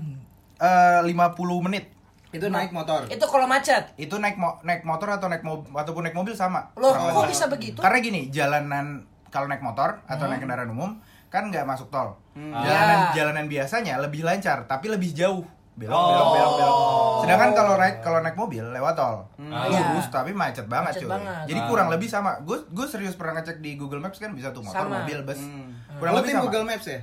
[0.64, 1.12] eh, 50
[1.60, 1.92] menit.
[2.34, 3.06] Itu naik motor.
[3.12, 3.94] Itu kalau macet.
[3.94, 6.74] Itu naik mo naik motor atau naik mobil ataupun naik mobil sama.
[6.74, 7.30] Loh, kok lebih.
[7.30, 7.78] bisa begitu?
[7.78, 10.98] Karena gini, jalanan kalau naik motor atau naik kendaraan umum
[11.30, 12.18] kan nggak masuk tol.
[12.34, 12.58] Ya.
[12.66, 15.46] Jalanan jalanan biasanya lebih lancar tapi lebih jauh.
[15.74, 16.78] Belok, belok, belok, belok.
[17.26, 21.10] Sedangkan kalau naik kalau naik mobil lewat tol, lurus tapi macet banget Macet cuy.
[21.10, 21.46] banget.
[21.50, 22.38] Jadi kurang lebih sama.
[22.46, 25.02] Gue gue serius pernah ngecek di Google Maps kan bisa tuh motor, Sama.
[25.02, 25.42] mobil, bus.
[25.42, 25.74] Hmm.
[25.98, 26.46] Kurang Lo lebih tim sama.
[26.46, 27.00] Google Maps ya?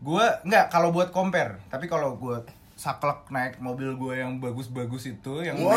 [0.00, 2.36] Gue nggak kalau buat compare, tapi kalau gue
[2.84, 5.72] saklek naik mobil gue yang bagus-bagus itu yang Oh,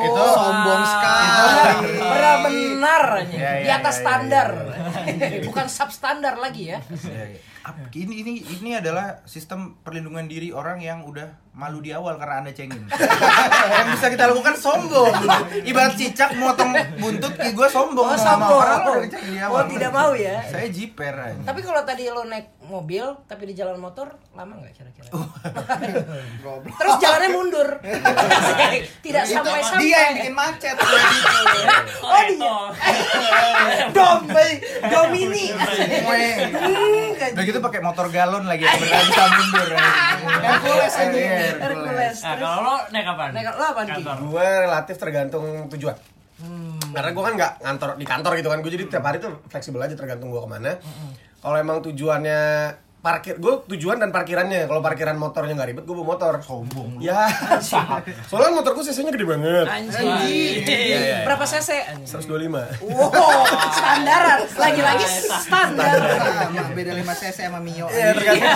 [0.00, 1.92] itu sombong sekali.
[2.00, 3.36] Benar-benar aja.
[3.36, 4.48] Ya, di ya, atas ya, ya, standar.
[5.04, 6.78] ya, Bukan substandar lagi ya.
[7.04, 7.38] Ya, ya.
[7.62, 12.42] Ap- ini ini ini adalah sistem perlindungan diri orang yang udah malu di awal karena
[12.42, 12.88] anda cengin.
[13.70, 15.12] yang bisa kita lakukan sombong.
[15.62, 18.58] Ibarat cicak motong buntut, ki gue sombong Oh, sama sombong.
[18.58, 19.38] orang di.
[19.38, 20.42] Oh, tidak mau ya.
[20.42, 21.38] Saya jiper aja.
[21.44, 25.12] Tapi kalau tadi lo naik mobil tapi di jalan motor lama nggak kira-kira?
[26.64, 27.68] Terus jalannya mundur.
[29.04, 29.84] Tidak Itu sampai sampai.
[29.84, 30.76] Dia yang bikin macet.
[30.80, 30.96] gitu.
[32.00, 32.56] Oh dia.
[33.96, 34.20] Dom,
[34.88, 35.46] Domini.
[36.62, 39.68] Hmm, kayak Udah gitu pakai motor galon lagi, beneran bisa mundur.
[39.76, 41.10] Hercules aja.
[41.12, 42.16] Iya, Hercules.
[42.22, 43.30] Nah, kalau lo naik kapan?
[43.34, 43.82] naik lo apa
[44.22, 45.96] gue relatif tergantung tujuan
[46.92, 49.80] karena gue kan nggak ngantor di kantor gitu kan gue jadi tiap hari tuh fleksibel
[49.80, 50.72] aja tergantung gue ke mana
[51.42, 52.40] kalau emang tujuannya
[53.02, 57.26] parkir gue tujuan dan parkirannya kalau parkiran motornya nggak ribet gue bawa motor sombong ya
[58.30, 60.06] soalnya motor gue cc nya gede banget Anjing.
[60.62, 61.18] Iya, iya.
[61.26, 61.98] Berapa cc?
[61.98, 62.06] Anjing.
[62.06, 63.42] 125 Wow,
[63.74, 64.38] standaran.
[64.54, 65.04] Lagi-lagi
[65.42, 65.98] standar.
[66.78, 67.90] Beda 5 cc sama Mio.
[67.90, 68.54] Iya tergantung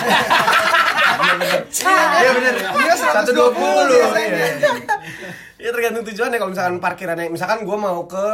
[2.23, 2.55] Iya bener.
[2.55, 4.47] Iya 120 biasanya.
[5.57, 8.25] Ya tergantung tujuannya kalau misalkan parkirannya misalkan gue mau ke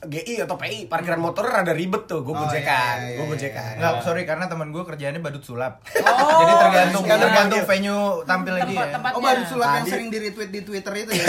[0.00, 3.28] GI atau PI parkiran motor rada ribet tuh gue Oh, bojekan iya, iya, gue iya.
[3.28, 5.84] bojekan Enggak, sorry karena teman gue kerjaannya badut sulap.
[6.00, 6.40] Oh.
[6.40, 8.72] Jadi tergantung Sekarang tergantung venue tampilnya dia.
[8.72, 9.12] Tempat-tempatnya.
[9.12, 11.24] Oh baru sulap yang Tadi- sering di retweet di Twitter itu ya.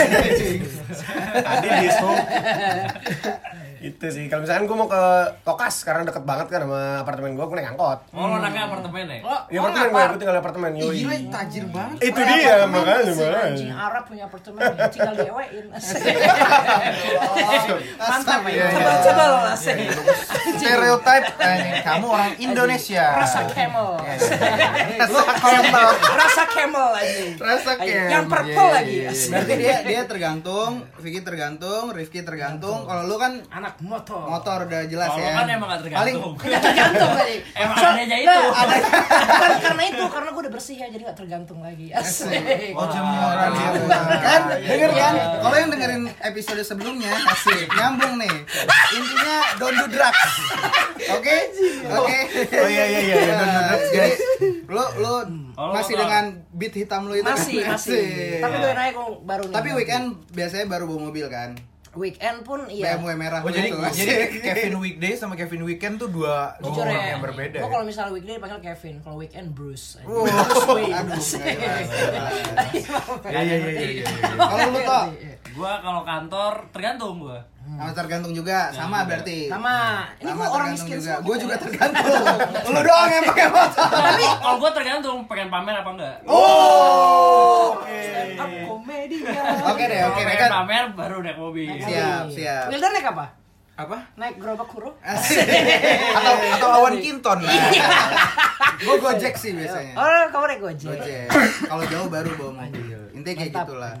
[1.44, 1.90] tadi di.
[3.82, 5.02] itu sih kalau misalkan gue mau ke
[5.42, 9.04] Tokas karena deket banget kan sama apartemen gue gue naik angkot Oh, lo naiknya apartemen
[9.04, 9.18] ya?
[9.20, 11.96] Lo, ya lo apartemen gue gue tinggal di apartemen yoi Gila tajir banget.
[12.00, 14.62] itu Oh, dia apartemen makanya sih, Anjing makanya Arab punya apartemen
[14.94, 15.66] tinggal diewein.
[18.02, 18.52] Mantap Iya, ya.
[18.52, 18.66] iya.
[18.72, 19.76] Coba-coba lo asik.
[20.52, 23.04] Stereotype eh, kamu orang Indonesia.
[23.16, 23.88] Rasa camel.
[23.98, 25.88] Rasa camel.
[26.12, 27.22] Rasa camel aja.
[27.38, 28.08] Rasa camel.
[28.08, 28.92] Yang purple Iya, lagi.
[28.92, 29.28] iya, iya.
[29.28, 32.84] Berarti dia dia tergantung, Vicky tergantung, Rifki tergantung.
[32.84, 34.22] Kalau lu kan Anak motor.
[34.26, 35.24] motor udah jelas Kalau ya.
[35.24, 36.32] lo kan emang gak Paling tergantung.
[36.38, 37.36] Nggak tergantung lagi.
[37.62, 38.28] Emang So- adanya itu.
[38.28, 38.76] Nah, ada.
[39.32, 41.86] Bukan karena itu, karena gue udah bersih ya, jadi gak tergantung lagi.
[41.90, 42.72] Asik.
[42.72, 43.80] Oh jemuran itu.
[44.18, 48.34] kan denger kan kalau yang dengerin episode sebelumnya asik nyambung nih
[48.90, 50.22] intinya don't do drugs
[51.10, 51.36] oke
[51.90, 52.18] oke
[52.54, 53.34] Oh iya iya iya, iya.
[53.34, 54.20] Don't do drugs, jadi guys.
[54.68, 55.14] lo lo
[55.52, 56.02] Oh, lo masih motor.
[56.02, 57.36] dengan beat hitam lo itu kan?
[57.36, 58.40] Masih, masih.
[58.40, 59.52] Tapi gue naik kok baru nih.
[59.52, 61.50] tapi weekend biasanya baru bawa mobil kan
[61.92, 62.96] Weekend pun iya.
[62.96, 63.76] BMW merah Oh jadi itu.
[63.76, 67.58] jadi Kevin Weekday sama Kevin Weekend tuh dua dua Jujur orang ya, yang berbeda.
[67.60, 67.68] gue ya?
[67.68, 70.00] kalau misalnya weekday dipanggil Kevin, kalau weekend Bruce.
[70.00, 70.24] Wow.
[70.24, 70.94] Bruce Wayne.
[70.94, 71.40] Aduh, Asik.
[71.42, 72.36] nggak jelas,
[73.28, 73.82] Iya iya iya iya.
[73.92, 74.04] iya.
[74.40, 74.80] kalau lu
[75.52, 77.38] Gua kalau kantor tergantung gua.
[77.72, 79.48] Sama tergantung juga, sama berarti.
[79.48, 80.04] Sama.
[80.20, 81.14] Ini Sama kok orang tergantung miskin juga.
[81.20, 82.12] Gue juga tergantung.
[82.72, 83.86] Lu doang yang pakai motor.
[83.88, 86.16] Tapi kalau gue tergantung pengen pamer apa enggak.
[86.28, 87.80] Oh.
[88.32, 89.40] Up komedinya.
[89.72, 90.50] Oke deh, oke deh pengen kan.
[90.62, 91.68] pamer baru naik mobil.
[91.78, 92.64] Siap, siap.
[92.68, 93.26] Wildan naik apa?
[93.72, 93.98] Apa?
[94.14, 94.94] Naik gerobak huruf?
[95.00, 97.38] Atau atau awan kinton.
[97.40, 97.72] Nah.
[98.78, 99.94] Gue gojek sih biasanya.
[99.96, 100.88] Oh, kamu naik gojek.
[100.92, 101.26] Gojek.
[101.66, 103.00] Kalau jauh baru bawa mobil.
[103.12, 103.64] Intinya kayak Mantap.
[103.64, 103.94] gitulah.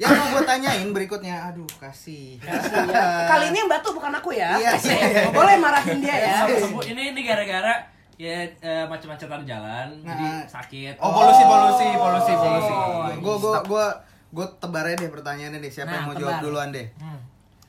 [0.00, 2.40] Yang mau gue tanyain berikutnya, aduh kasih.
[2.40, 3.28] Kasih ya.
[3.28, 4.56] Kali ini yang batu bukan aku ya.
[4.56, 4.96] Iya, Asik.
[4.96, 5.28] iya.
[5.28, 6.36] Boleh marahin dia ya.
[6.80, 7.84] Ini ini gara-gara
[8.16, 10.44] ya eh, macet-macetan jalan jadi Nah.
[10.46, 10.96] sakit.
[10.96, 12.72] Oh, polusi polusi polusi polusi.
[13.18, 13.86] Gue gue gue
[14.30, 15.68] gue tebar aja deh pertanyaannya deh.
[15.68, 16.22] Siapa Nah, yang mau tebar.
[16.22, 16.86] jawab duluan deh?
[16.96, 17.20] Hmm.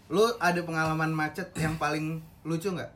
[0.08, 2.92] Lu ada pengalaman macet yang paling lucu nggak?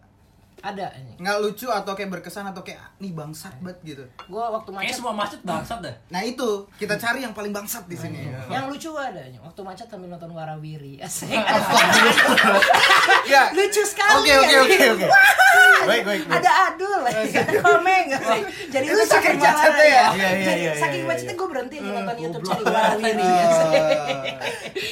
[0.65, 1.13] Ada ini.
[1.21, 4.03] Nggak lucu atau kayak berkesan atau kayak "Ah, nih bangsat banget gitu.
[4.25, 5.95] Gua waktu Kayak macet semua macet bangsat dah.
[6.09, 8.25] Nah itu kita cari yang paling bangsat di sini.
[8.49, 9.37] yang lucu ada ini.
[9.37, 10.97] waktu macet sambil nonton Warawiri.
[11.05, 11.29] Asik.
[13.29, 13.53] Ya.
[13.53, 14.25] lucu sekali.
[14.25, 14.89] Oke oke ya.
[14.91, 15.07] oke
[15.85, 15.91] oke.
[15.93, 16.21] Baik baik.
[16.25, 16.37] baik.
[16.41, 17.21] Ada adul, ada
[17.61, 18.05] komeng.
[18.11, 18.43] asik.
[18.73, 19.85] Jadi Itu lucu saking macetnya ya?
[19.85, 21.39] Iya, iya, Jadi iya, saking iya, macetnya iya.
[21.39, 23.25] gue berhenti nih nonton YouTube cari Warawiri.
[23.25, 23.45] Oh.
[23.45, 23.83] asik.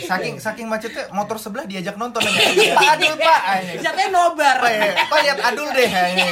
[0.06, 2.42] Saking saking macetnya motor sebelah diajak nonton aja.
[2.78, 3.42] Pak Adul Pak.
[3.44, 3.74] Ayo.
[3.82, 4.56] Jatuhnya nobar.
[4.62, 5.90] Pak ya, Pak lihat Adul deh.
[5.90, 6.26] Ayo.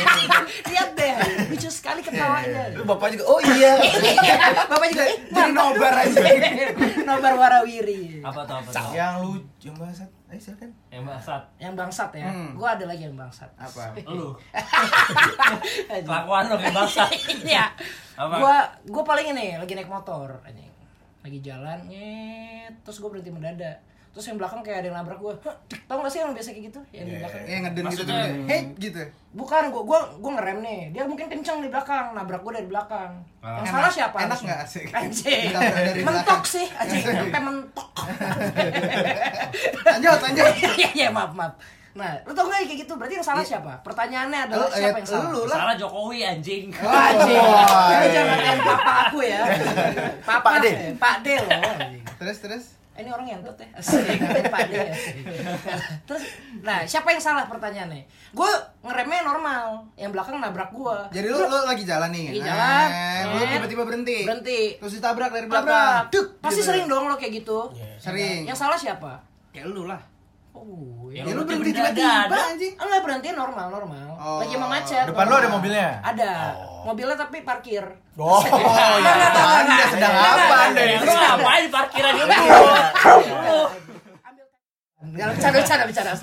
[0.72, 1.12] Lihat deh,
[1.50, 2.72] lucu sekali ketawanya.
[2.78, 3.76] Lu bapak juga, oh iya.
[4.72, 6.20] Bapak juga, eh, Jadi nobar aja.
[7.04, 8.24] nobar Warawiri.
[8.24, 8.92] Apa tuh apa tuh?
[8.94, 10.21] Yang lucu yang bangsat.
[10.32, 10.72] Ayo silakan.
[10.88, 11.44] Yang bangsat.
[11.60, 12.32] Yang bangsat ya.
[12.32, 12.56] Hmm.
[12.56, 13.52] Gua ada lagi yang bangsat.
[13.60, 13.92] Apa?
[14.16, 14.32] Lu.
[16.08, 17.12] Kelakuan lo kayak bangsat.
[17.52, 17.68] Iya.
[18.16, 18.36] Apa?
[18.40, 18.56] Gua
[18.88, 20.72] gua paling ini lagi naik motor anjing.
[21.22, 23.84] Lagi jalan nyet, terus gua berhenti mendadak.
[24.12, 25.32] Terus yang belakang kayak ada yang nabrak gua.
[25.40, 25.56] Hah,
[25.88, 26.80] tau gak sih yang biasa kayak gitu?
[26.92, 27.42] Yang di belakang.
[27.48, 28.16] Yang ngeden gitu tuh.
[28.44, 29.02] Hey gitu.
[29.32, 30.82] Bukan, gua gua gua ngerem nih.
[30.92, 33.12] Dia mungkin kenceng di belakang, nabrak gua dari belakang.
[33.40, 34.18] Yang Enak- salah siapa?
[34.20, 34.48] enak harusnya?
[34.52, 34.86] nggak asik?
[35.00, 35.48] Anjing.
[36.04, 37.04] Mentok sih, anjing.
[37.24, 37.90] Sampai mentok.
[39.88, 40.46] Lanjut lanjut.
[40.76, 41.56] Iya, iya, maaf, maaf.
[41.92, 42.94] Nah, lu tau gak kayak gitu?
[42.96, 43.76] Berarti yang salah siapa?
[43.84, 45.28] Pertanyaannya adalah Lu, siapa eh, yang salah?
[45.28, 45.58] lu lah.
[45.60, 46.66] Salah Jokowi anjing.
[46.80, 47.36] Wah, anjing.
[47.36, 48.12] Lu iya.
[48.16, 49.42] jangan yang papa aku ya.
[50.24, 50.68] Papa Pak D.
[50.96, 51.52] Pak D loh.
[51.52, 52.04] anjing.
[52.16, 52.66] Terus terus.
[53.02, 53.38] Ini orang ya.
[53.42, 54.74] Pak D.
[54.78, 55.16] asik.
[56.06, 56.24] Terus,
[56.62, 58.06] nah siapa yang salah pertanyaannya?
[58.32, 60.98] Gue ngeremnya normal, yang belakang nabrak gue.
[61.12, 62.26] Jadi lu lu lagi jalan nih.
[62.30, 62.88] Lagi jalan.
[63.26, 63.50] Lu Net.
[63.58, 64.18] tiba-tiba berhenti.
[64.24, 64.62] berhenti.
[64.78, 66.14] Terus ditabrak dari belakang.
[66.14, 66.70] Duk, Pasti gitu.
[66.70, 67.74] sering dong lo kayak gitu.
[67.98, 68.46] Sering.
[68.46, 69.18] Yang salah siapa?
[69.52, 70.00] Ya lu lah.
[70.52, 72.74] Oh, Ya, Ya lu lu berhenti berhenti tiba-tiba anjing.
[72.78, 74.08] Enggak berhenti normal normal.
[74.16, 74.40] Oh.
[74.46, 75.06] Lagi mau macet.
[75.10, 75.90] Depan lu ada mobilnya?
[76.06, 76.32] Ada.
[76.84, 77.86] Mobilnya tapi parkir.
[78.16, 78.42] Oh,
[78.98, 82.26] enggak, Anda sedang apa Anda Ya, lu ngapain di parkiran itu?
[85.02, 86.14] Enggak bercanda bercanda bercanda.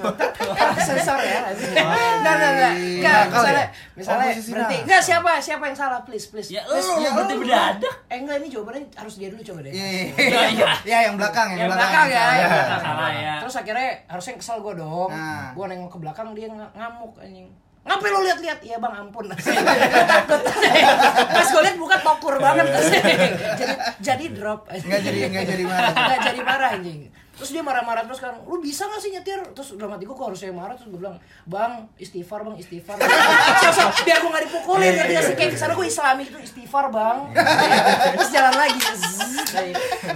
[0.79, 1.41] Sensor ya.
[1.51, 2.73] Enggak enggak enggak.
[2.79, 3.67] Enggak, misalnya ya?
[3.93, 4.77] misalnya Oh, berhenti.
[4.81, 6.49] Enggak siapa siapa yang salah please please.
[6.49, 7.95] Ya Please, lu ya, berhenti mendadak.
[8.07, 9.73] Eh enggak ini jawabannya harus dia dulu coba deh.
[9.73, 10.69] Iya, iya, iya.
[10.87, 12.15] Ya yang belakang, yang Yang belakang ya.
[12.15, 12.33] Salah.
[12.33, 12.83] yang Salah, belakang.
[12.87, 13.35] salah ya.
[13.43, 15.11] Terus akhirnya harusnya kesel gue dong.
[15.11, 15.47] Nah.
[15.53, 17.49] Gue nengok ke belakang dia ng- ngamuk anjing.
[17.89, 18.59] Ngapain lo lihat-lihat?
[18.61, 19.25] Iya bang ampun.
[19.33, 20.41] Takut.
[21.41, 22.69] Pas gue lihat buka tokur banget.
[23.61, 23.75] jadi
[24.05, 24.69] jadi drop.
[24.69, 25.93] Enggak jadi enggak jadi marah.
[25.97, 27.01] Nggak jadi marah anjing
[27.39, 30.27] terus dia marah-marah terus kan lu bisa gak sih nyetir terus dalam hati gue kok
[30.27, 34.91] harusnya marah terus gue bilang bang istighfar bang istighfar siap, siap, biar gue gak dipukulin
[34.93, 37.19] ngerti gak sih kayak ke sana gue islami itu istighfar bang
[38.13, 38.79] terus jalan lagi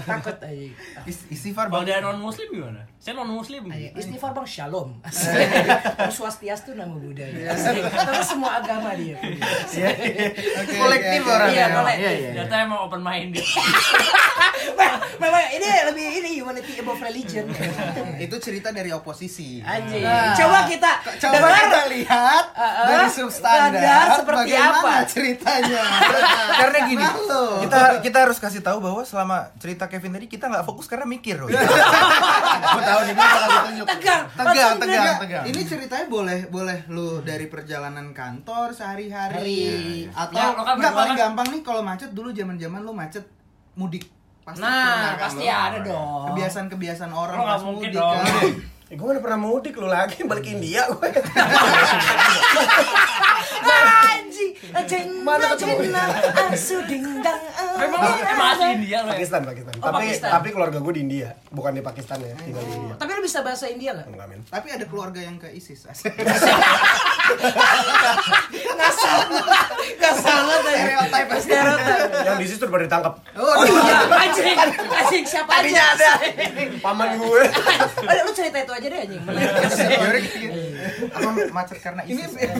[0.02, 0.66] takut aja
[1.02, 1.88] Is- Istighfar Kalau bang.
[1.88, 2.82] dia non muslim gimana?
[2.96, 3.66] Saya non muslim.
[3.92, 4.94] Istighfar bang shalom
[6.02, 9.42] Om Swastiastu nama budaya terus semua agama dia punya.
[9.42, 11.66] Oke, Kolektif orang Iya, ya.
[11.72, 11.96] kolek.
[11.96, 12.28] Iya iya.
[12.32, 13.42] Ternyata emang open minded.
[15.18, 17.44] memang ini lebih ini humanity above religion
[18.24, 19.60] Itu cerita dari oposisi.
[19.60, 24.78] anjing Nah, coba kita Coba dengar kita lihat Uh, uh, dari substandar standar seperti bagaimana
[24.78, 24.94] apa?
[25.04, 25.82] ceritanya.
[26.62, 27.04] Karena gini,
[27.66, 31.36] kita kita harus kasih tahu bahwa selama cerita Kevin tadi kita nggak fokus karena mikir.
[31.36, 31.48] loh.
[32.72, 35.44] Gue tahu nih gue tegang Tegang, tegang, tegang.
[35.44, 39.60] Ini ceritanya boleh boleh lu dari perjalanan kantor sehari-hari Hari.
[40.14, 43.24] atau Ya, lo kan enggak paling gampang nih kalau macet dulu zaman-zaman lu macet
[43.74, 44.06] mudik.
[44.42, 46.34] Pasti Nah, pernah kan pasti ada dong.
[46.34, 48.18] Kebiasaan-kebiasaan orang Lo nggak pas mudik dong.
[48.18, 48.50] kan.
[48.90, 51.08] Eh, gue mana pernah mudik lu lagi balik India gue.
[54.72, 55.92] Anjing, Mana ketemu?
[56.48, 57.40] asudingdang.
[57.74, 59.14] Memang lu emang asli India lo ya?
[59.14, 59.72] Pakistan, Pakistan.
[59.76, 60.30] Oh, tapi Pakistan.
[60.30, 62.94] tapi keluarga gue di India, bukan di Pakistan ya, tinggal di India.
[62.94, 64.06] Tapi lu bisa bahasa India gak?
[64.06, 64.40] Enggak men.
[64.44, 65.80] Tapi ada keluarga yang ke ISIS.
[68.72, 69.18] Ngasal,
[69.96, 70.74] ngasal banget.
[70.74, 71.28] Stereotype.
[71.38, 72.10] Stereotype.
[72.24, 73.14] Yang di situ baru ditangkap.
[73.32, 74.56] Oh iya, anjing,
[74.90, 75.84] anjing siapa aja?
[76.80, 77.42] Paman gue.
[78.02, 79.22] Aduh, lu cerita itu aja deh anjing.
[81.08, 82.50] Apa macet karena Ini ISIS?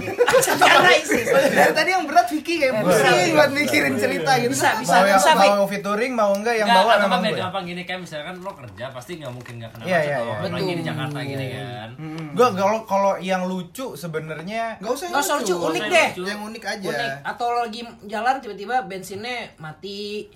[0.55, 1.27] Karena ISIS.
[1.29, 4.51] dari tadi yang berat Vicky kayak pusing buat mikirin cerita gitu.
[4.51, 7.43] Bisa, bisa, mau bisa, mau featuring mau enggak yang Nggak, bawa memang biar gue.
[7.43, 10.35] gampang gini kayak misalkan lo kerja pasti nggak mungkin nggak kena Iya, macet iya, iya.
[10.35, 10.87] apalagi di Betul.
[10.87, 11.91] Jakarta gini kan
[12.33, 16.09] Gue kalau kalau yang lucu sebenarnya Gak usah yang Nggak usah lucu, unik Nggak deh.
[16.23, 16.89] Yang unik aja.
[16.89, 17.11] Unik.
[17.25, 20.27] Atau lagi jalan tiba-tiba bensinnya mati.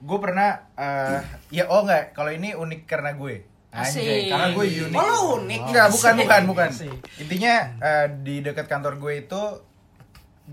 [0.00, 1.20] gue pernah eh
[1.52, 3.44] ya oh enggak kalau ini unik karena gue.
[3.70, 4.98] Anjay, karena gue unik.
[4.98, 5.60] Oh, lo unik?
[5.70, 6.22] Enggak, bukan, Asik.
[6.26, 6.68] bukan, bukan.
[6.68, 6.96] Asik.
[7.18, 9.42] Intinya eh, di dekat kantor gue itu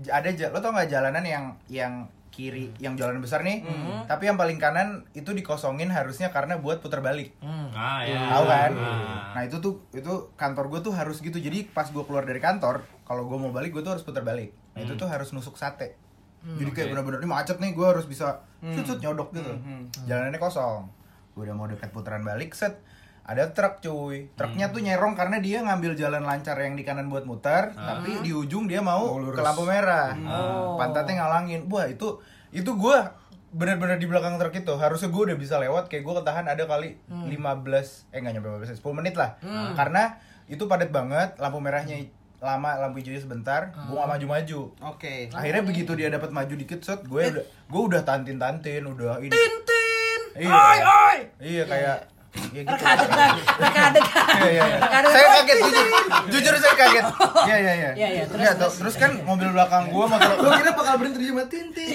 [0.06, 1.94] ada lo tau nggak jalanan yang yang
[2.30, 4.06] kiri yang jalan besar nih, Hmm.
[4.06, 7.34] tapi yang paling kanan itu dikosongin harusnya karena buat putar balik.
[7.74, 8.70] ah ya Tahu kan?
[8.78, 9.34] Ah.
[9.34, 11.34] Nah itu tuh itu kantor gue tuh harus gitu.
[11.34, 14.54] Jadi pas gue keluar dari kantor, kalau gue mau balik gue tuh harus putar balik.
[14.72, 15.98] Nah itu tuh harus nusuk sate.
[16.38, 19.50] Jadi kayak bener-bener ini macet nih, gue harus bisa cut nyodok gitu.
[20.06, 20.86] Jalanannya kosong.
[21.34, 22.78] Gue udah mau dekat putaran balik, set
[23.28, 24.32] ada truk cuy.
[24.32, 28.32] Truknya tuh nyerong karena dia ngambil jalan lancar yang di kanan buat muter, tapi di
[28.32, 30.16] ujung dia mau ke lampu merah.
[30.24, 30.80] Oh.
[30.80, 31.68] Pantatnya ngalangin.
[31.68, 32.98] Wah itu itu gue
[33.52, 37.00] bener-bener di belakang truk itu harusnya gue udah bisa lewat kayak gue ketahan ada kali
[37.08, 37.32] 15
[38.12, 39.40] eh nggak nyampe 15 10 menit lah
[39.72, 40.20] karena
[40.52, 41.96] itu padat banget lampu merahnya
[42.44, 44.60] lama lampu hijaunya sebentar gue gak maju-maju
[44.94, 45.32] Oke.
[45.32, 49.32] akhirnya begitu dia dapat maju dikit set gue udah gue udah tantin tantin udah ini
[49.32, 50.20] Tintin.
[50.38, 50.52] Iya.
[50.52, 51.18] Oi, oi.
[51.42, 51.98] iya kayak
[52.52, 54.26] ya gitu Reka adegan, reka adegan.
[54.28, 54.76] Iya, iya, iya.
[54.80, 54.98] Reka.
[55.08, 55.86] Saya kaget jujur,
[56.32, 57.04] jujur saya kaget.
[57.48, 57.90] Iya iya iya.
[57.96, 58.74] Iya, iya, terus, terus.
[58.80, 61.88] terus kan mobil belakang gua motor Gue kira bakal berhenti di Tintin.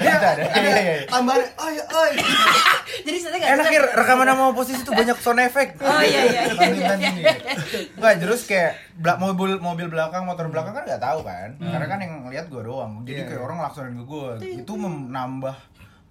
[0.00, 0.32] Iya, ada.
[0.44, 0.94] Iya iya iya.
[1.08, 2.12] Tambahan, oi oi.
[3.06, 5.72] Jadi saya nggak Enak rekaman sama posisi tuh banyak sound effect.
[5.80, 7.32] Oh, iya, iya, iya, Tantin, iya, tantin, iya.
[7.34, 7.78] gitu.
[8.00, 8.72] Nggak, terus kayak
[9.20, 11.48] mobil mobil belakang motor belakang kan nggak tahu kan.
[11.58, 12.92] Karena kan yang lihat gua doang.
[13.04, 13.46] Jadi Iya, kayak iya.
[13.46, 14.30] orang laksonin ke gua.
[14.40, 15.56] Itu menambah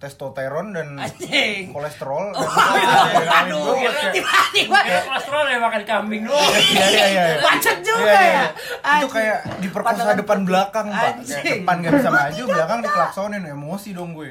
[0.04, 1.72] testosteron dan Anjing.
[1.72, 3.72] kolesterol dan Aduh,
[4.12, 7.24] tiba-tiba Kira kolesterol ya makan kambing doang Iya iya iya.
[7.40, 8.44] macet juga Iya, iya,
[8.84, 8.98] ya.
[9.00, 11.12] Itu kayak diperkosa Pandangan- depan belakang, Pak.
[11.24, 14.30] Kayak depan gak bisa maju, belakang dikelaksonin, emosi dong gue.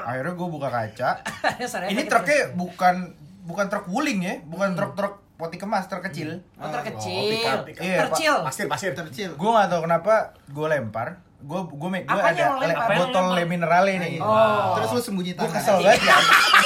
[0.00, 1.10] Akhirnya gue buka kaca.
[1.92, 2.94] Ini truknya bukan
[3.42, 6.38] bukan truk wuling ya, bukan truk-truk poti kemas, truk kecil.
[6.54, 7.26] Motor kecil.
[7.28, 7.82] pick up, pick up.
[7.82, 8.02] Iya, Pak.
[8.12, 8.34] Tercil.
[8.44, 8.90] Pasir, pasir.
[8.92, 9.30] Tercil.
[9.34, 11.08] Gue gak tahu kenapa gue lempar.
[11.38, 14.18] Gue gue gue ada le- botol le minerale nih.
[14.18, 14.74] Oh.
[14.74, 15.54] Terus lu sembunyi Gue tangan.
[15.54, 16.16] kesel banget ya.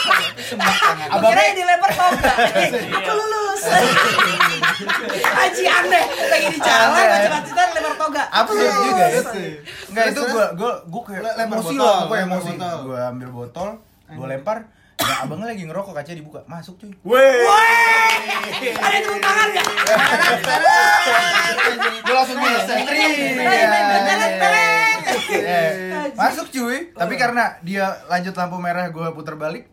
[0.48, 1.06] Sembunyi tangan.
[1.12, 2.32] Gua kira yang dilempar toga.
[2.98, 3.62] Aku lulus.
[5.32, 8.22] Haji aneh lagi di jalan macet-macetan lempar toga.
[8.32, 9.08] Aku Absurd juga ya.
[9.12, 9.26] lulus.
[9.88, 12.50] Enggak itu gue gue gue kayak emosi lah, gue emosi.
[12.54, 12.76] botol.
[12.82, 13.68] Gue ambil botol,
[14.08, 14.58] gue lempar.
[15.02, 16.94] Nah, abangnya lagi ngerokok kaca dibuka, masuk cuy.
[17.02, 17.42] Weh.
[18.78, 19.66] Ada tepuk tangan enggak?
[22.02, 23.02] gue langsung gini sentri
[26.14, 26.78] masuk cuy.
[26.94, 29.66] Tapi karena dia lanjut lampu merah gue putar balik.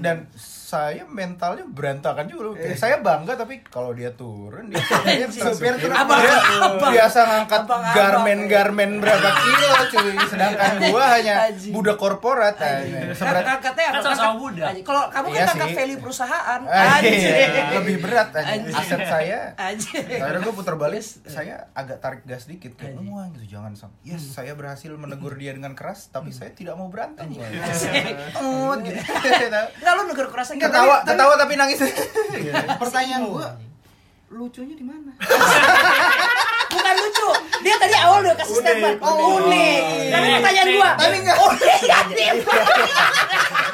[0.00, 0.30] Dan
[0.68, 2.54] saya mentalnya berantakan juga loh.
[2.54, 4.84] Kayak saya bangga tapi kalau dia turun dia
[5.32, 6.92] supir Abang, dia abang.
[6.92, 7.62] biasa ngangkat
[7.96, 10.12] garmen-garmen berapa kilo cuy.
[10.28, 11.72] Sedangkan gua hanya Anjing.
[11.72, 13.16] budak korporat anjing.
[13.16, 14.12] Seberat Katanya apa?
[14.12, 14.62] Kan muda.
[14.68, 14.84] Anjing.
[14.84, 15.76] Kalau kamu kan Iya angkat sih.
[15.80, 16.60] value perusahaan.
[16.68, 17.32] Ah, iya,
[17.72, 19.40] lebih berat aset saya.
[19.56, 23.88] Akhirnya gue putar balik saya agak tarik gas dikit kayak wah gitu jangan sam.
[24.02, 27.24] Yes saya berhasil menegur dia dengan keras tapi saya tidak mau berantem
[28.36, 29.00] oh gitu.
[29.00, 30.66] Enggak lu negur kerasa gitu.
[30.66, 31.78] ketawa ketawa tapi nangis
[32.76, 33.48] Pertanyaan gua,
[34.28, 35.10] lucunya di mana?
[36.68, 37.28] Bukan lucu.
[37.58, 39.00] Dia tadi awal udah kasih statement.
[39.00, 39.80] Oh, unik.
[40.06, 40.34] Tapi Unik.
[40.36, 40.88] pertanyaan gua.
[40.94, 41.36] Tapi enggak.
[41.40, 42.36] Unik ya, Dim.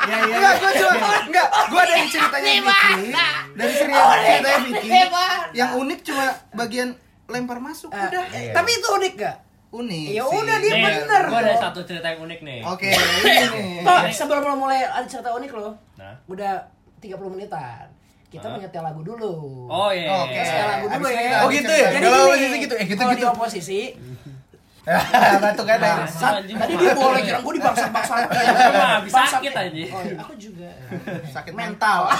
[0.04, 0.26] Ya ya.
[0.30, 2.94] enggak gue cuma enggak gue dari ceritanya Vicky
[3.50, 4.88] dari cerita ceritanya Vicky.
[5.52, 6.88] Yang unik cuma bagian
[7.24, 8.24] lempar masuk Ah, udah.
[8.30, 9.36] eh, Tapi itu unik gak?
[9.74, 10.06] Unik.
[10.08, 12.94] Ya udah, dia Nih, bener Gua ada satu cerita yang unik nih Oke,
[13.26, 13.82] ini.
[13.82, 16.14] Toh, sebelum lo mulai ada cerita unik lo, Nah.
[16.26, 16.62] udah
[16.98, 17.90] 30 menitan.
[18.28, 18.54] Kita Hah?
[18.54, 19.66] menyetel lagu dulu.
[19.66, 20.38] Oh iya Oke.
[20.38, 21.38] Setel lagu dulu Abis ya.
[21.38, 21.88] Oh gitu ya?
[21.88, 23.20] Jadi Kalau gini, posisi gitu, eh, gitu, kalau gitu.
[23.20, 23.80] di oposisi,
[25.42, 26.04] batuk kan Nah,
[26.36, 28.14] tadi dia boleh kira gue dibangsa-bangsa.
[28.26, 29.70] Emang habis sakit aja.
[29.88, 30.70] Oh, iya, aku juga.
[31.30, 32.10] Sakit mental.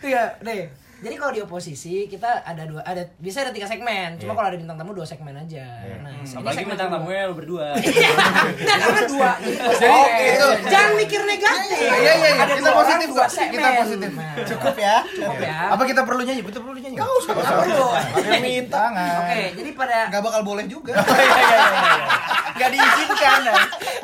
[0.00, 0.62] Iya, deh.
[1.02, 4.14] Jadi kalau di oposisi kita ada dua, ada bisa ada tiga segmen.
[4.22, 5.66] Cuma kalau ada bintang tamu dua segmen aja.
[5.98, 9.30] Nah, ini Apalagi segmen bintang tamunya lu berdua Enggak, karena dua.
[9.42, 10.48] Jadi Jadi, itu.
[10.70, 11.78] Jangan mikir negatif.
[11.82, 12.30] Iya, iya, iya.
[12.38, 13.52] Ada Kita positif, dua segmen.
[13.58, 14.10] Kita positif.
[14.14, 15.58] Nah, cukup ya Cukup ya.
[15.74, 17.86] apa kita perlu nyanyi kita perlu nyanyi nggak usah Nggak perlu.
[18.14, 20.94] Pakai minta Oke, jadi pada Gak bakal boleh juga.
[22.62, 23.54] Gak diizinkan ya.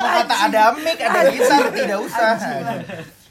[0.01, 2.35] Mau kata ada mic, ada gitar, tidak usah.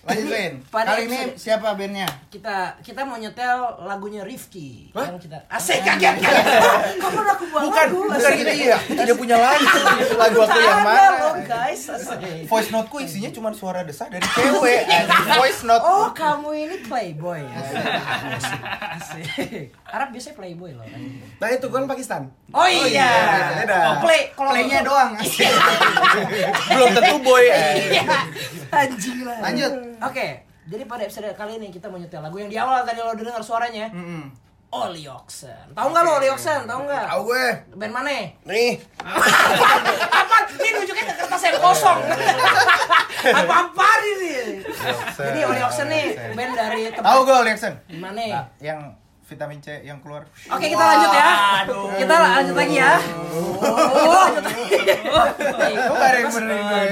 [0.08, 0.52] Lanjut.
[0.74, 2.08] Pada Kali ini siapa bandnya?
[2.28, 6.44] kita kita mau nyetel lagunya Rifki yang kita asik kaget kaget
[7.00, 8.36] kamu udah aku bawa Bukan, lagu, bukan asik.
[8.38, 8.78] gitu ya.
[8.78, 9.64] Tidak punya lagu.
[10.20, 11.08] Lagu aku yang Ada mana?
[11.18, 12.44] loh, guys asik.
[12.44, 14.82] Voice note-ku isinya cuma suara desah dari cewek.
[15.30, 15.80] Voice note.
[15.80, 18.60] Oh kamu ini playboy asik.
[18.94, 19.64] asik.
[19.86, 21.00] Arab biasanya playboy loh kan.
[21.38, 22.22] Nah itu kan Pakistan.
[22.48, 23.08] Oh iya,
[23.58, 23.76] beda.
[23.86, 25.12] Oh, play kalau Playnya doang.
[26.68, 27.44] Belum tentu boy.
[27.44, 28.04] Iya.
[28.70, 29.38] Anjing lah.
[29.42, 29.72] Lanjut.
[29.98, 30.26] Oke,
[30.68, 33.42] jadi pada episode kali ini kita mau nyetel lagu yang di awal tadi lo dengar
[33.42, 33.90] suaranya.
[33.90, 34.30] Mm-mm.
[34.68, 35.72] Oli Oxen.
[35.72, 36.68] Tahu nggak lo Oli Oxen?
[36.68, 37.06] Tahu nggak?
[37.08, 37.46] Tahu gue.
[37.72, 38.12] Band mana?
[38.44, 38.76] Nih.
[39.00, 40.36] Apa?
[40.60, 41.98] Ini nunjukin ke kertas yang kosong.
[43.32, 44.60] Apa-apa ini?
[45.16, 47.74] Jadi Oli Oxen nih band dari tempat Tahu gue Lexen?
[47.96, 48.20] mana?
[48.28, 48.80] Nah, yang
[49.28, 50.24] vitamin C yang keluar.
[50.48, 51.28] Oke kita lanjut ya.
[52.00, 52.92] Kita lanjut lagi ya.
[53.28, 55.76] Oh, lanjut lagi.
[55.76, 56.82] Kok gak ada yang benerin gue?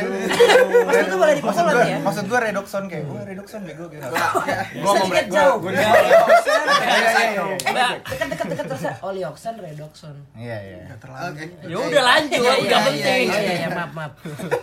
[0.84, 1.98] Maksud itu boleh gue, nanti ya?
[2.04, 4.04] maksud gue redoxon kayak, wah redoxon bego gitu.
[4.04, 5.56] Bisa dikit jauh.
[5.64, 7.86] Gue Iya, iya, iya.
[8.04, 8.84] Dekat-dekat dekat terus.
[9.02, 10.16] Oli Oxen, Redoxon.
[10.36, 10.78] Iya, iya.
[10.92, 11.44] Oke.
[11.64, 13.26] Ya udah lanjut, Iya, udah iya, penting.
[13.26, 14.12] Iya, iya, iya, maaf, maaf.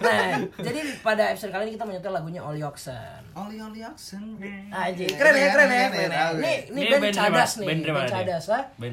[0.03, 3.21] Nah, jadi pada episode kali ini kita menyetel lagunya Oli Oxen.
[3.33, 4.38] Oli Oli Oxen.
[4.69, 6.23] Anjing, keren ya, keren ya, ya.
[6.38, 6.57] Ini ya.
[6.69, 7.51] ini band cadas?
[7.63, 8.12] Nih, Band dari band mana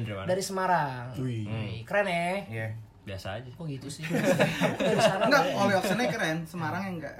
[0.01, 0.27] dari mana?
[0.31, 1.05] Dari Semarang.
[1.19, 1.83] Wih.
[1.83, 2.27] Keren ya.
[2.47, 2.67] Iya.
[3.01, 3.49] Biasa aja.
[3.57, 4.05] Kok gitu sih?
[4.77, 5.25] Dari sana.
[5.25, 5.57] Enggak, ya.
[5.57, 7.17] Oli Oxennya keren, Semarang enggak.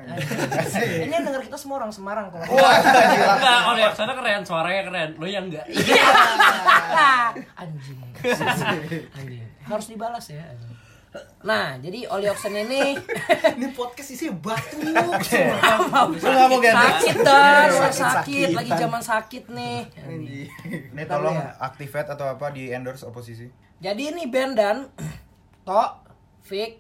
[0.78, 2.46] Ini yang denger kita semua orang Semarang kalau.
[2.46, 5.10] Enggak, kalau yang sana keren, suaranya keren.
[5.18, 5.66] Lo yang enggak.
[5.74, 6.06] Iya.
[7.66, 7.98] Anjing.
[9.18, 9.42] Anjing.
[9.66, 10.54] Harus dibalas ya.
[11.44, 12.96] Nah, jadi Oli Oxen ini
[13.60, 14.80] Ini podcast isinya batu.
[14.80, 16.72] Lu nggak mau ganti?
[16.72, 19.78] sakit dah, Sakit, sakit, sakit, lagi zaman sakit nih.
[20.96, 21.52] Ini tolong ya.
[21.60, 23.52] activate atau apa di endorse oposisi.
[23.82, 24.78] Jadi ini band dan
[25.68, 25.92] Tok,
[26.48, 26.80] Fik,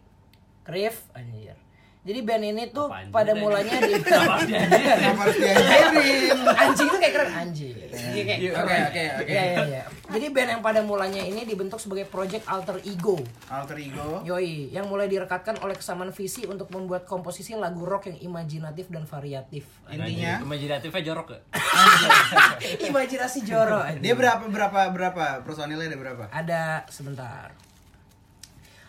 [0.69, 1.57] Rif, anjir.
[2.01, 3.37] Jadi band ini tuh Apa pada deh?
[3.37, 3.93] mulanya di
[5.21, 6.33] harus diajarin?
[6.49, 7.75] anjing itu kayak keren anjing.
[7.77, 9.29] Iya, kayak Oke, oke, oke.
[9.29, 9.81] Iya, iya, iya.
[10.09, 13.21] Jadi band yang pada mulanya ini dibentuk sebagai project alter ego.
[13.47, 14.25] Alter ego.
[14.25, 19.05] Yoi, yang mulai direkatkan oleh kesamaan visi untuk membuat komposisi lagu rock yang imajinatif dan
[19.05, 19.69] variatif.
[19.85, 21.39] Intinya Imajinatifnya jorok ya?
[22.89, 23.77] Imajinasi joro.
[23.77, 24.01] anjing.
[24.01, 26.23] dia berapa berapa berapa personilnya ada berapa?
[26.33, 27.53] Ada sebentar.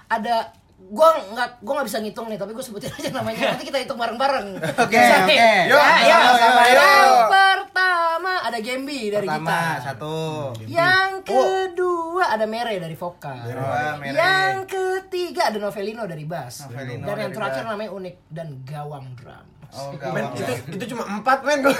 [0.08, 3.78] Ada gua nggak gua nggak bisa ngitung nih tapi gue sebutin aja namanya nanti kita
[3.78, 5.36] hitung bareng-bareng Oke, Bisa, oke.
[5.66, 6.16] Yuk, ya, ya.
[6.18, 10.16] sama-sama, yang pertama ada Gembi dari Pertama, gitar satu.
[10.64, 14.14] yang kedua ada Mere dari vokal Dua, Mere.
[14.14, 17.70] yang ketiga ada Novelino dari bass Novelino dan yang terakhir bass.
[17.70, 21.64] namanya unik dan gawang drum Oh, Men, itu itu cuma empat men.
[21.64, 21.72] Gue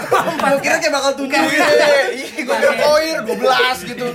[0.65, 1.61] kira kayak bakal tujuh gitu.
[2.17, 4.05] Ih, gue udah poir 12 gitu.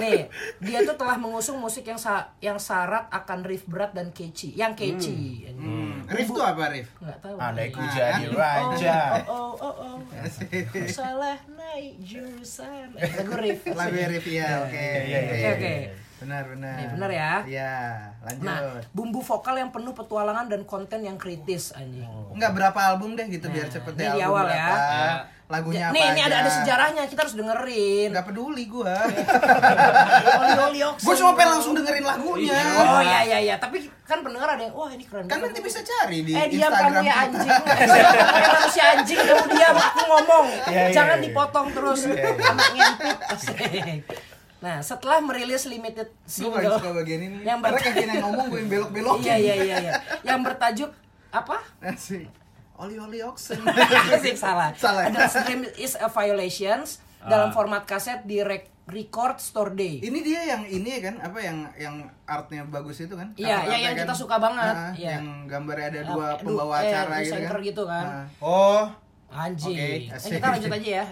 [0.00, 0.32] Nih,
[0.64, 4.56] dia tuh telah mengusung musik yang sa yang syarat akan riff berat dan catchy.
[4.56, 5.44] Yang catchy.
[5.52, 6.08] Hmm.
[6.08, 6.88] Riff tuh apa Riff?
[6.96, 7.36] Enggak tahu.
[7.36, 8.98] Andai ku Nah, jadi raja.
[9.28, 9.96] Oh, oh, oh, oh.
[10.96, 12.96] Salah naik jurusan.
[12.96, 13.60] Lagu riff.
[13.76, 14.72] Lagu Riff ya, oke.
[14.72, 15.74] Iya, iya, Oke, oke.
[16.16, 16.74] Benar, benar.
[16.74, 17.32] Nih, benar ya?
[17.44, 17.74] Iya,
[18.24, 18.46] lanjut.
[18.48, 18.58] Nah,
[18.90, 22.08] bumbu vokal yang penuh petualangan dan konten yang kritis anjing.
[22.32, 24.66] Enggak berapa album deh gitu biar cepet deh ini di album awal ya.
[24.66, 28.10] berapa, Lagunya Ja- apa nih, ini ada ada sejarahnya, kita harus dengerin.
[28.10, 28.98] Enggak peduli gua.
[30.40, 32.58] Oli Oli gua cuma pengen langsung dengerin lagunya.
[32.74, 35.22] Oh iya iya iya, tapi kan pendengar ada yang wah ini keren.
[35.22, 37.22] Kan banget." nanti bisa cari di eh diam Instagram kamu ya kita.
[37.22, 37.50] anjing
[37.92, 38.10] Kayak
[38.48, 41.24] manusia anjing kamu diam aku ngomong Iya, iya, jangan iya.
[41.28, 43.16] dipotong terus anak ngintip.
[44.58, 47.36] Nah setelah merilis limited single suka bagian ini.
[47.42, 49.16] yang Karena bertajuk kayak yang ngomong gue yang belok-belok.
[49.20, 49.92] iya iya iya iya
[50.22, 50.90] yang bertajuk
[51.28, 52.24] apa Asik.
[52.74, 53.56] Oli Oli Oxen.
[54.10, 55.06] Asik, salah Salah.
[55.06, 60.40] ada stream is a violations dalam format kaset di rec- record store day Ini dia
[60.46, 63.34] yang ini ya kan apa yang yang artnya bagus itu kan?
[63.34, 64.02] Iya, Art-artnya yang- yang kan?
[64.04, 65.10] kita suka banget, Nah, iya.
[65.16, 67.60] Yang gambarnya ada dua Eh, pembawa eh, acara gitu kan.
[67.60, 68.04] gitu kan.
[68.06, 68.26] Nah.
[68.38, 68.82] Oh,
[69.26, 69.74] Anjing.
[69.74, 71.04] Oke, Eh, kita lanjut aja ya.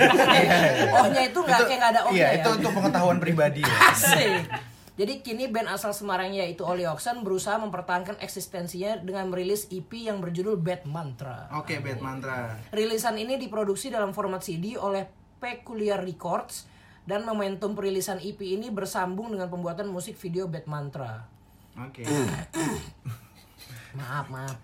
[1.00, 2.40] Ohnya itu nggak kayak nggak ada ohnya iya ya.
[2.42, 3.74] itu untuk pengetahuan pribadi ya.
[3.94, 4.44] Asik.
[4.92, 10.20] Jadi kini band asal Semarang yaitu Oli Oxen berusaha mempertahankan eksistensinya dengan merilis EP yang
[10.20, 11.48] berjudul Bad Mantra.
[11.56, 12.60] Oke, Bad Mantra.
[12.76, 15.08] Rilisan ini diproduksi dalam format CD oleh
[15.40, 16.68] Peculiar Records
[17.08, 21.24] dan momentum perilisan EP ini bersambung dengan pembuatan musik video Bad Mantra.
[21.80, 22.04] Oke.
[23.96, 24.56] Maaf, maaf.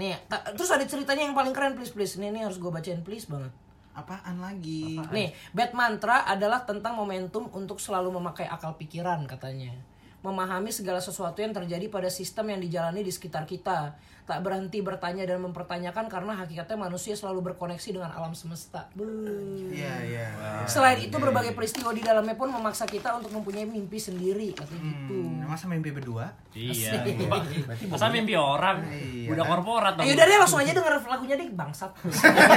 [0.00, 2.16] Nih, ta- terus ada ceritanya yang paling keren please please.
[2.16, 3.52] Ini, ini harus gue bacain please banget.
[3.92, 4.96] Apaan lagi?
[5.12, 9.76] Nih, Bad Mantra adalah tentang momentum untuk selalu memakai akal pikiran katanya.
[10.20, 13.96] Memahami segala sesuatu yang terjadi pada sistem yang dijalani di sekitar kita.
[14.28, 18.86] Tak berhenti bertanya dan mempertanyakan karena hakikatnya manusia selalu berkoneksi dengan alam semesta.
[18.94, 20.26] Iya, iya.
[20.70, 25.18] Selain itu berbagai peristiwa di dalamnya pun memaksa kita untuk mempunyai mimpi sendiri katanya gitu.
[25.18, 26.30] Hmm, masa mimpi berdua?
[26.54, 27.02] Iya.
[27.90, 28.86] Masa mimpi orang?
[28.86, 29.34] Iya.
[29.34, 30.06] Udah korporat dong.
[30.06, 31.90] Ayo dari langsung aja denger lagunya deh bangsat.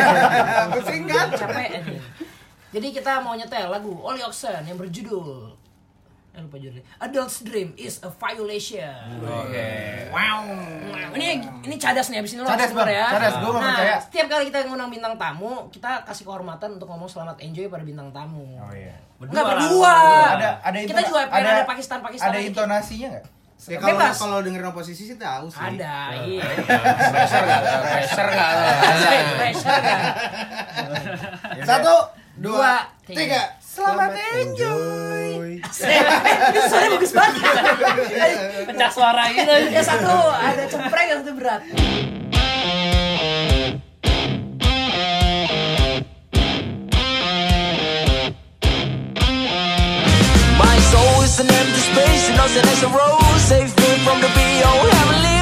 [0.77, 1.33] Pusing kan?
[1.33, 1.97] Capek aja.
[2.73, 5.62] Jadi kita mau nyetel lagu Oli Oxen yang berjudul
[6.33, 6.81] Eh, lupa judulnya.
[6.97, 8.89] Adult's Dream is a violation.
[10.09, 10.49] Wow.
[11.13, 12.89] Ini ini cadas nih abis ini lo Cadas, Bang.
[12.89, 13.95] Cadas, gua nggak nah, percaya.
[14.01, 18.09] Setiap kali kita ngundang bintang tamu, kita kasih kehormatan untuk ngomong selamat enjoy pada bintang
[18.09, 18.57] tamu.
[18.57, 18.97] Oh iya.
[19.21, 19.53] Enggak lah.
[19.61, 19.97] berdua.
[20.41, 22.49] Ada ada Kita juga pengen ada Pakistan-Pakistan Ada aja.
[22.49, 23.25] intonasinya nggak?
[23.63, 24.15] Ya kalau Bebas.
[24.19, 25.61] kalau dengerin oposisi sih tahu sih.
[25.61, 25.95] Ada,
[26.27, 26.43] iya.
[27.13, 27.59] Pressure nggak?
[27.61, 27.71] ada?
[27.93, 28.49] Pressure nggak?
[28.51, 28.65] ada?
[29.39, 30.01] Pressure kan?
[31.63, 31.95] Satu,
[32.33, 33.55] Dua, tiga.
[33.61, 35.22] Selamat enjoy.
[35.63, 37.41] Itu suaranya bagus banget.
[38.67, 39.53] Pecah suara gitu.
[39.71, 41.61] Ya satu ada cempreng yang satu berat.
[50.59, 53.43] My soul is an empty space, and nothing as a rose.
[53.43, 55.32] Save me from the BO heavenly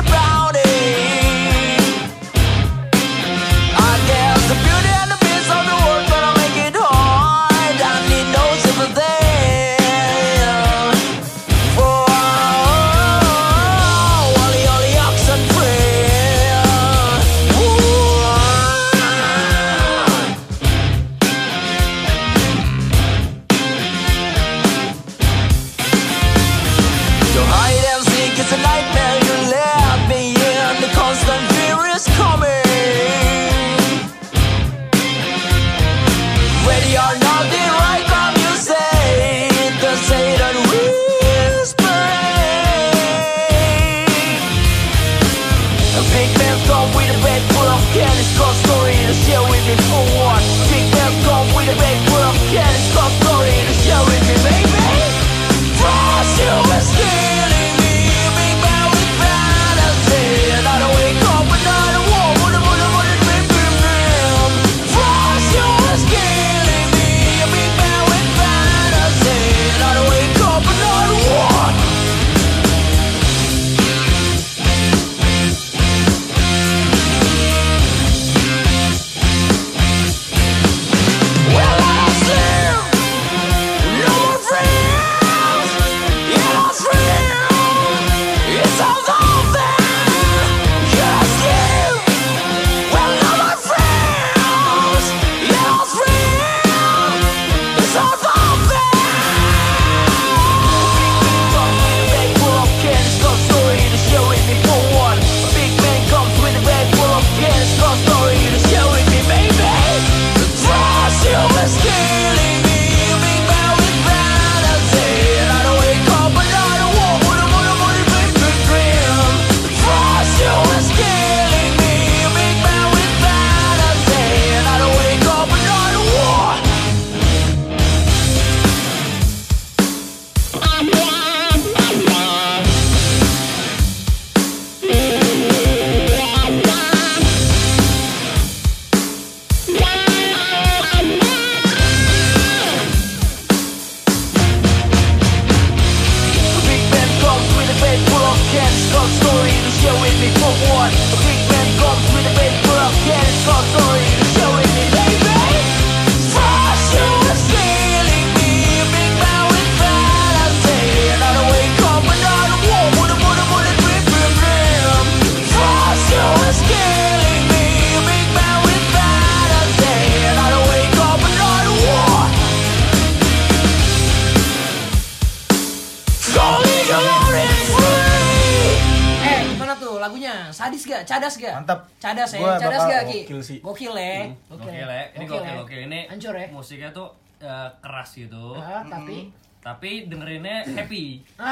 [186.72, 188.56] Musiknya tuh eh, keras gitu.
[188.56, 189.28] Ah, tapi
[189.60, 191.20] Tapi dengerinnya happy.
[191.36, 191.44] ah,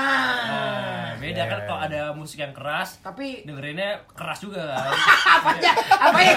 [0.48, 1.68] Nah, beda kan Yeah.
[1.68, 4.96] kalau ada musik yang keras, tapi dengerinnya keras juga kan.
[5.36, 5.72] apanya?
[5.76, 6.34] Apa ya?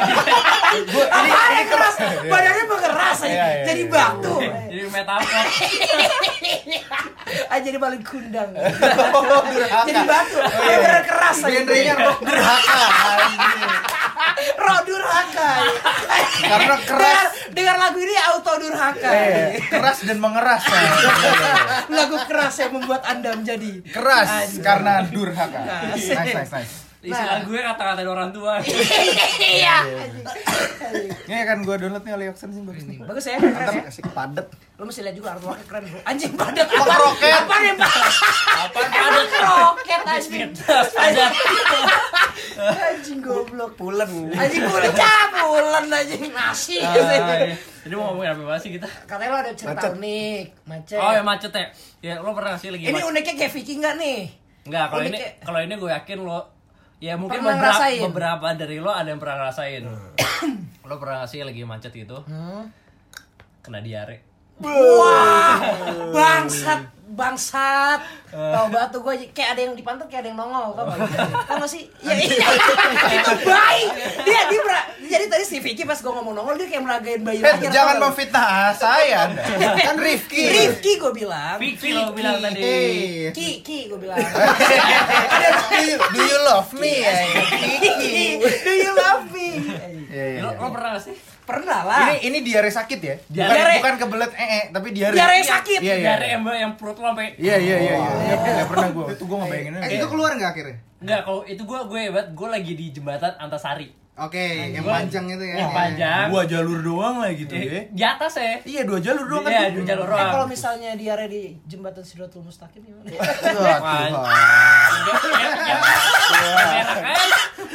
[1.09, 1.95] Apa yang keras?
[2.26, 3.30] Badannya mengeras aja.
[3.30, 3.95] Iya, iya, Jadi iya.
[3.95, 4.35] batu.
[4.74, 5.45] Jadi metafor.
[7.47, 8.51] Ah, jadi balik kundang.
[8.53, 9.43] Oh.
[9.87, 10.39] Jadi batu.
[10.43, 11.55] Bener keras aja.
[11.55, 12.83] Genrenya rock durhaka.
[14.59, 15.51] Roh durhaka.
[16.43, 17.03] Karena keras.
[17.03, 19.11] Dengan, dengar lagu ini auto durhaka.
[19.13, 20.83] Eh, keras dan mengeras ya.
[21.89, 25.61] Lagu keras yang membuat Anda menjadi keras karena durhaka
[25.93, 28.63] nice nice nice Istilah gue kata-katain orang tua.
[29.43, 29.77] Iya.
[31.27, 33.57] ini akan gue download nih oleh Oxen sih bagus nih Bagus ya, keren ya.
[33.57, 34.47] mantap asik padet
[34.77, 36.01] Lo mesti lihat juga artworknya keren bro.
[36.05, 36.95] Anjing padat apa?
[37.15, 37.93] Apa nih pak?
[38.67, 40.51] Apa Emang roket anjing.
[40.99, 41.27] Ada.
[42.91, 43.71] Anjing goblok.
[43.79, 44.11] Pulen.
[44.35, 46.83] Anjing udah cabulan anjing nasi.
[46.83, 47.55] Ah, iya.
[47.83, 48.87] Jadi mau ngomongin apa sih kita?
[49.07, 50.99] Katanya lo ada cerita unik, macet.
[50.99, 51.67] Oh ya macet ya.
[52.03, 54.19] Ya lo pernah sih lagi Ini uniknya kayak Vicky nggak nih?
[54.63, 55.31] Enggak, kalau ini ya.
[55.43, 56.39] kalau ini gue yakin lo
[57.03, 58.01] ya mungkin Pernah beberapa, ngerasain.
[58.07, 59.83] beberapa dari lo ada yang pernah ngerasain.
[60.83, 62.15] lo pernah nggak sih lagi macet gitu?
[62.23, 62.71] Hmm?
[63.59, 64.23] Kena diare.
[64.63, 65.59] Wah,
[66.13, 67.99] bangsat, bangsat.
[68.31, 70.99] Tau banget tuh gue kayak ada yang di pantat kayak ada yang nongol, tau gak?
[71.49, 71.91] Tau gak sih?
[71.99, 72.47] Ya iya,
[73.11, 73.85] itu bayi.
[74.23, 77.39] Dia dia mer- jadi tadi si Vicky pas gue ngomong nongol dia kayak meragain bayi
[77.39, 77.69] Eh, lahir.
[77.69, 79.29] jangan memfitnah saya
[79.87, 81.57] kan Rifki Rifki gue bilang.
[81.57, 82.59] Vicky lo bilang tadi.
[82.59, 84.17] Eh, Ki, Ki gue bilang.
[85.71, 87.13] do you, do you love me ya
[87.53, 89.49] Ki, do you love me?
[90.09, 90.59] Iya, iya, Lo, iya.
[90.59, 91.17] lo pernah gak sih?
[91.43, 92.01] Pernah lah.
[92.15, 93.75] ini ini diare sakit ya bukan, Diare.
[93.83, 95.81] bukan kebelet ee eh, tapi diare Diare sakit.
[95.83, 99.05] iya iya Diare yang yang perut lo sampai iya iya iya iya Nggak pernah gue
[99.11, 100.77] itu gue ngebayangin Eh, itu keluar nggak akhirnya?
[101.03, 103.91] Enggak, kalau itu gue gue hebat, gue lagi di jembatan Antasari.
[104.13, 105.57] Oke, yang Gua- panjang itu ya.
[105.59, 106.27] Yang panjang.
[106.29, 108.61] dua jalur doang lah gitu Eh, ya di atas ya.
[108.63, 110.49] iya dua jalur doang kan Iya, di jalur Eh kalau doang.
[110.49, 113.09] misalnya diare di jembatan Sidratul Mustaqim gimana?
[113.09, 114.11] Tuhan.
[116.13, 117.29] Kan?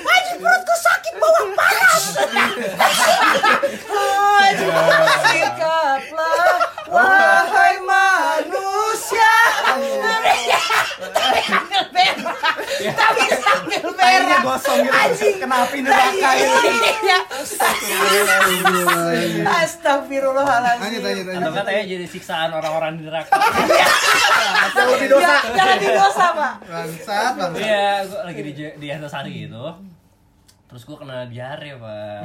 [0.07, 2.03] Anjing perutku sakit bawah panas.
[4.37, 4.69] Anjing
[5.25, 6.53] sikaplah
[6.87, 8.76] wahai manusia.
[9.09, 9.95] Sambil
[11.87, 12.17] berak.
[12.77, 14.47] Tapi sambil Airnya berak.
[14.47, 15.35] gosong gitu Anjing.
[15.37, 16.57] kena api neraka itu
[16.99, 17.17] Iya.
[19.57, 20.83] Astagfirullahaladzim.
[20.83, 23.31] Lanjut, lanjut, Atau katanya jadi siksaan orang-orang di neraka.
[24.69, 26.53] yang lebih dosa Ya, Jangan didosa, Pak.
[26.63, 27.59] Bangsat, bangsat.
[27.59, 29.65] Iya, gue lagi di di Antasari gitu.
[30.67, 32.21] Terus gue kena diare, Pak.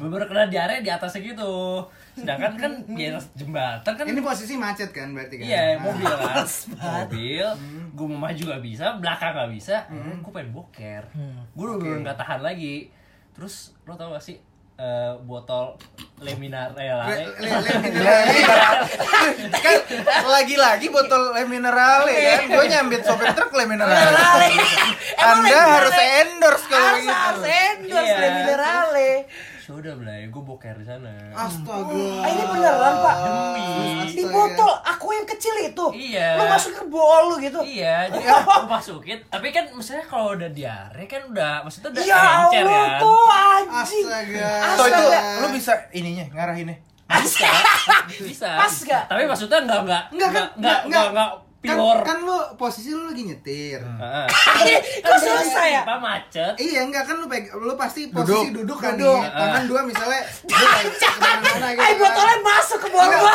[0.00, 1.84] Bener kena diare di atasnya gitu.
[2.14, 5.44] Sedangkan kan di atas jembatan kan Ini posisi macet kan berarti kan?
[5.44, 5.82] Iya, Nah.
[5.84, 6.46] mobil kan.
[6.96, 7.46] Mobil,
[7.90, 11.02] gue mau maju gak bisa, belakang gak bisa, gue pengen boker.
[11.50, 12.88] Gue udah bener nggak tahan lagi.
[13.30, 14.38] Terus lo tau gak sih
[14.74, 15.74] eh, botol
[16.16, 17.62] Leminare Le- le-
[17.94, 18.26] le-
[19.52, 19.74] kan
[20.24, 22.40] lagi-lagi botol le minerale kan?
[22.48, 24.50] Gue nyambit sopir truk le minerale
[25.16, 29.18] Emang anda harus endorse kalau Harus gitu harus endorse Iya.
[29.64, 31.08] Sudah belai, gue boker di sana.
[31.32, 31.88] Astaga.
[32.20, 33.16] Ah, ini beneran, Pak.
[33.16, 33.64] Demi.
[34.12, 35.86] Di botol aku yang kecil itu.
[35.90, 36.36] Iya.
[36.36, 37.64] Lu masuk ke bol lu gitu.
[37.64, 39.18] Iya, jadi gue masukin.
[39.24, 43.00] Tapi kan maksudnya kalau udah diare kan udah, maksudnya udah Ya encer Allah kan.
[43.00, 44.04] tuh anjing.
[44.04, 44.48] Astaga.
[44.68, 45.40] Atau itu Astaga.
[45.40, 47.48] lu bisa ininya ngarahinnya Bisa,
[48.18, 48.50] bisa.
[48.58, 49.02] Pas gak?
[49.06, 50.46] Tapi maksudnya enggak enggak Enggak kan?
[50.60, 51.28] enggak enggak
[51.64, 53.80] enggak Kan, kan lu posisi lu lagi nyetir.
[53.80, 54.26] Heeh.
[55.00, 55.80] Kok susah ya?
[55.80, 56.52] Apa macet?
[56.54, 57.26] Iya enggak kan lu
[57.58, 59.16] lu pasti posisi duduk, kan Duduk.
[59.16, 59.32] nih.
[59.32, 61.96] Tangan dua misalnya lu kayak ke mana-mana gitu Eh kan.
[61.98, 63.34] botolnya masuk ke Enggak, gua.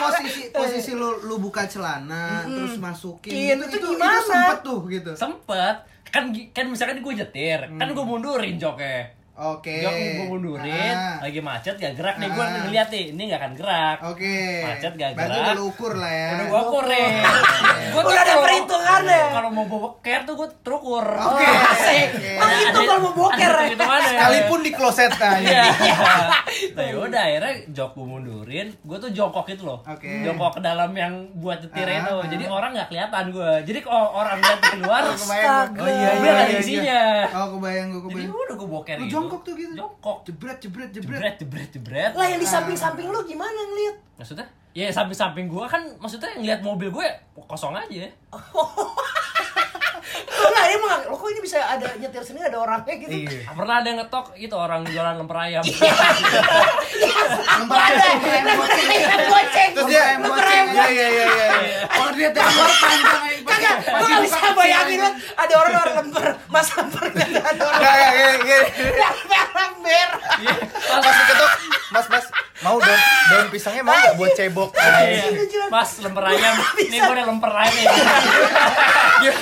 [0.00, 4.08] posisi posisi lu lu buka celana terus masukin Iya, gitu, itu itu, gimana?
[4.10, 5.10] itu sempet tuh gitu.
[5.14, 5.76] Sempet.
[6.08, 9.19] Kan kan misalkan gue nyetir, kan gue mundurin joknya.
[9.40, 9.72] Oke.
[9.80, 11.16] Jok gue mundurin, Ah.
[11.18, 12.60] lagi macet gak gerak nih, gue Ah.
[12.60, 13.98] ngeliat nih, ini gak akan gerak.
[14.04, 14.36] Oke.
[14.62, 15.40] Macet gak Berarti gerak.
[15.42, 16.28] udah lu ukur lah ya.
[16.30, 17.08] Udah gue ukur nih.
[17.90, 19.22] Gua tuh Udah ada kalau- perhitungannya.
[19.30, 21.04] Kalau mau boker tuh gue terukur.
[21.08, 21.42] Oke.
[21.42, 22.08] Asik.
[22.12, 22.32] Oke.
[22.36, 23.66] Oh gitu kalau mau boker ya.
[23.70, 24.10] Hitungannya.
[24.12, 25.30] sekalipun di kloset Iya.
[25.32, 25.62] aja
[26.76, 29.80] Nah yaudah akhirnya jok gue mundurin, gue tuh jongkok itu loh.
[29.82, 30.22] Oke.
[30.22, 32.14] Jongkok ke dalam yang buat nyetir Ah, itu.
[32.14, 32.26] ah.
[32.28, 33.50] Jadi orang nggak kelihatan gue.
[33.64, 35.72] Jadi kalau orang lihat dari luar, Astaga.
[35.74, 37.00] Oh, iya, iya, ada iya, isinya.
[37.32, 38.44] Oh, kebayang gue Jadi kebayang.
[38.44, 39.29] udah gue boker gitu.
[39.30, 39.74] Jongkok tuh gitu?
[39.78, 40.18] Jongkok.
[40.26, 41.18] Jebret jebret jebret.
[41.22, 42.12] Jebret, jebret, jebret.
[42.18, 43.96] Lah yang di samping-samping lu gimana ngeliat?
[44.18, 44.46] Maksudnya?
[44.74, 47.06] Ya samping-samping gue kan maksudnya ngeliat mobil gue
[47.46, 48.10] kosong aja.
[50.10, 53.10] Enggak, dia mah lo kok ini bisa ada nyetir sendiri ada orangnya gitu.
[53.12, 55.62] iya Pernah ada yang ngetok itu orang jualan lemper ayam.
[57.70, 58.08] Ada.
[58.10, 58.54] Lemper
[59.26, 59.70] goceng.
[59.72, 60.66] terus dia Lemper iya ayam.
[60.90, 61.48] iya iya iya
[61.86, 63.38] Kalau dia dari luar panjang aja.
[63.40, 65.00] Kagak, lo gak bisa bayangin
[65.32, 68.66] ada orang orang lemper, mas lemper kagak ada orang Nggak, nggak, gini, gini.
[68.92, 70.08] lemper lemper.
[70.90, 71.50] pas diketok
[71.90, 72.26] mas mas
[72.60, 73.00] mau daun
[73.30, 75.24] daun pisangnya mau nggak buat cebok Iya.
[75.70, 76.54] Mas lemper ayam.
[76.76, 77.86] Ini gue ada lemper ayam nih.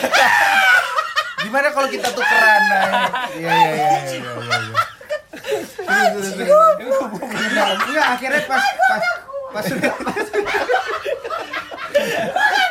[1.39, 4.59] gimana kalau kita tukeran nah, iya iya iya iya iya,
[6.43, 6.99] iya.
[7.79, 8.59] Enggak, akhirnya pas
[8.91, 9.03] pas
[9.49, 9.93] pas sudah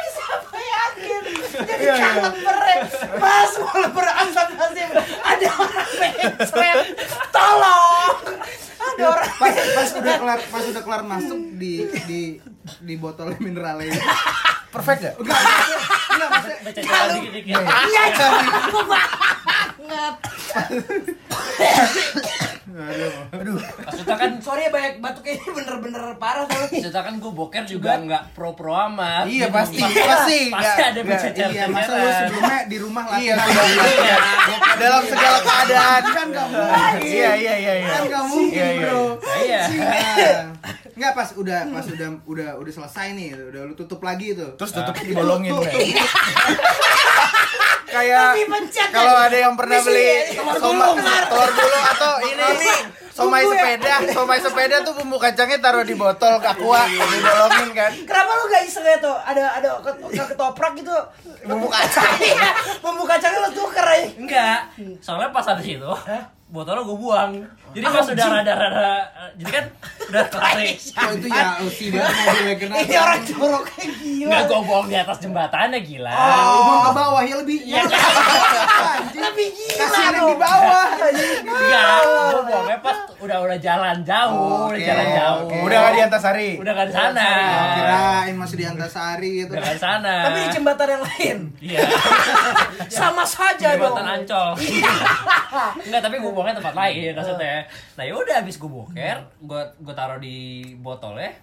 [0.03, 1.23] bisa bayangin.
[1.57, 2.75] Jadi kan lempernya,
[3.17, 6.77] mas mau lemper asam asim ada orang mencret.
[7.31, 8.13] Tolong.
[8.77, 12.41] Ada orang pas pas udah kelar pas udah kelar masuk di di
[12.82, 13.93] di botol mineralnya.
[14.74, 15.13] Perfect gak?
[15.22, 15.39] Enggak,
[16.11, 17.55] enggak maksudnya Becet-becetan dikit-dikit.
[17.55, 18.01] Iya,
[18.68, 20.13] aku banget.
[22.68, 26.45] Maksudnya kan Sorry ya banyak batuknya ini bener-bener parah.
[26.45, 29.51] Maksudnya kan gue boker juga nggak pro-pro amat Iya Gitu.
[29.51, 29.99] pasti, pasti.
[29.99, 33.75] Pasti Nggak- ada bercecer Iya, masa lu sebelumnya di rumah Iya, latihan.
[33.75, 34.17] iya.
[34.77, 36.99] Dalam segala keadaan Kan nggak mungkin.
[37.01, 37.87] Iya, iya, iya, iya.
[37.89, 38.81] Kan nggak mungkin, Iya, iya.
[38.83, 39.01] bro.
[39.37, 40.45] Iya Nah,
[40.93, 44.53] Nggak pas udah pas udah udah udah selesai nih, udah lu tutup lagi tuh.
[44.55, 45.53] Terus tutupnya dibolongin
[47.87, 48.33] kayak.
[48.89, 51.23] Kalau ada yang pernah beli telur gulung, Mar.
[51.25, 52.45] telur gulung atau ini
[53.18, 53.61] somai Bumbu ya?
[53.74, 57.91] sepeda, somai sepeda tuh bumbu kacangnya taruh di botol aqua dibolongin kan.
[57.99, 59.18] Kenapa lu gak iseng ya tuh?
[59.18, 60.93] Ada ada ke- ke- ketoprak gitu.
[61.41, 62.05] Bumbu kacang.
[62.28, 64.05] Iya, bumbu kacangnya lu tuker aja.
[64.13, 64.59] Enggak
[65.01, 65.91] Soalnya pas habis itu
[66.47, 67.31] Botolnya gue buang
[67.69, 68.15] Jadi pas Anjing.
[68.15, 68.91] udah rada-rada
[69.35, 69.65] Jadi kan
[70.07, 72.73] udah kering Oh itu ya usi banget mobilnya kena.
[72.79, 74.23] Ini orang jorok kayak gila.
[74.23, 77.57] Enggak gue buang di atas jembatannya gila Oh, buang ke bawah ya lebih.
[77.61, 77.81] Iya?
[78.95, 79.21] Anjing.
[79.21, 80.85] Lebih gila Kasihan di bawah.
[81.51, 85.47] Enggak Gue buangnya pas udah udah jalan jauh Udah Oke, jalan jauh.
[85.61, 86.51] Udah gak di Antasari.
[86.55, 89.51] Udah gak di sana Oh, kirain masih di Antasari gitu.
[89.51, 91.37] Udah gak di sana Tapi di jembatan yang lain.
[91.59, 91.79] Iya
[92.87, 93.75] Sama saja.
[93.75, 94.49] Jembatan Ancol
[95.83, 97.65] Enggak tapi gue buangnya tempat lain maksudnya.
[97.97, 101.33] Nah yaudah abis gue boker Gue gue taruh di botol ya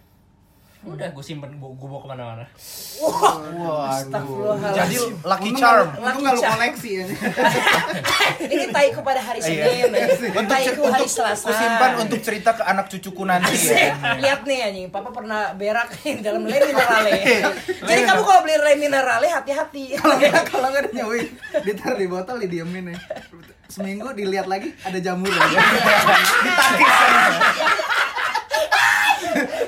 [0.84, 2.44] Udah gue simpen gue gue bawa ke mana-mana
[3.90, 4.76] Astagfirullahaladzim.
[4.76, 5.88] Jadi lucky charm.
[5.96, 7.04] Untung nggak lu koleksi ya.
[8.54, 9.64] Ini taiku pada hari Iya.
[9.64, 10.06] Senin, ya.
[10.30, 11.46] Untuk taiku hari Selasa.
[11.46, 13.96] ku simpan untuk cerita ke anak cucuku nanti ya.
[14.20, 17.12] Lihat nih anjing, papa pernah berak di dalam le minerale.
[17.80, 19.96] Jadi kamu kalau beli le minerale hati-hati.
[19.96, 21.32] Kalau nggak kalau nggak nyuwi,
[21.62, 22.98] ditaruh di botol didiemin ya.
[23.64, 25.42] Seminggu dilihat lagi ada jamur ya.
[26.44, 26.92] Ditakis.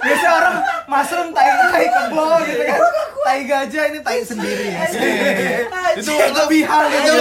[0.06, 2.80] Biasa orang mushroom tai tai kebo gitu kan.
[3.18, 4.66] Tai gajah ini tai sendiri.
[5.96, 7.14] Itu itu Kelebihan gitu.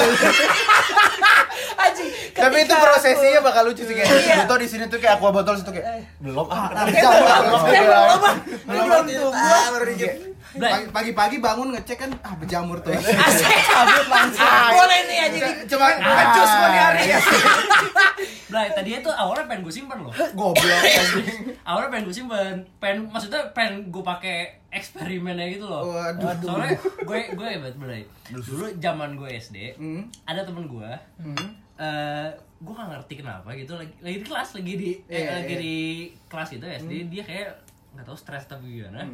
[1.76, 2.10] Anjing.
[2.32, 4.08] tapi itu prosesinya aku- bakal lucu sih kayak.
[4.08, 4.46] Iya.
[4.46, 6.70] Di sini tuh kayak aqua botol situ kayak belum ah.
[6.84, 8.20] Eh, belum, eh, belum.
[8.66, 9.28] Belum tunggu.
[9.32, 10.35] Pagi-
[10.89, 12.95] Pagi-pagi bangun ngecek kan ah berjamur tuh.
[13.28, 13.47] Asik.
[14.72, 15.43] Boleh nih anjing.
[15.68, 17.20] Cuma acus gua di hari ya.
[18.45, 20.84] Nah tadi itu awalnya pengen gue simpen loh Goblok.
[21.68, 26.39] Awalnya pengen gue simpen pengen Maksudnya pengen gue pakai eksperimennya gitu loh Waduh.
[26.39, 30.08] Soalnya gue gue hebat bener Dulu zaman gue SD Hmm.
[30.24, 30.88] Ada temen gue
[31.76, 35.51] eh gue gak ngerti kenapa gitu lagi lagi di kelas lagi di eh, Iya, lagi
[35.51, 35.60] iya.
[35.60, 35.76] di
[36.32, 37.49] kelas itu SD dia kayak
[37.96, 39.08] nggak tahu stres tapi gimana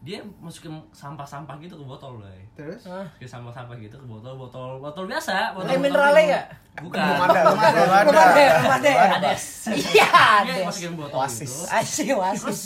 [0.00, 2.82] dia masukin sampah-sampah gitu ke botol loh Terus?
[2.84, 6.46] masukin sampah-sampah gitu ke botol botol botol biasa botol Le minerale nggak?
[6.82, 7.78] bukan Belum ada, belum ada.
[7.78, 8.90] Belum ada, belum ada.
[9.14, 9.30] ada
[9.70, 10.10] Iya,
[10.42, 10.66] dia ada.
[10.66, 11.52] masukin botol Oasis.
[11.94, 12.42] gitu wasis.
[12.42, 12.62] terus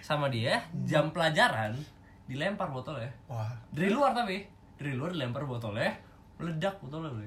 [0.00, 1.72] sama dia jam pelajaran
[2.24, 3.48] dilempar botolnya Wah.
[3.68, 4.44] dari luar tapi
[4.76, 5.96] dari luar dilempar botolnya
[6.38, 7.22] meledak botolnya loh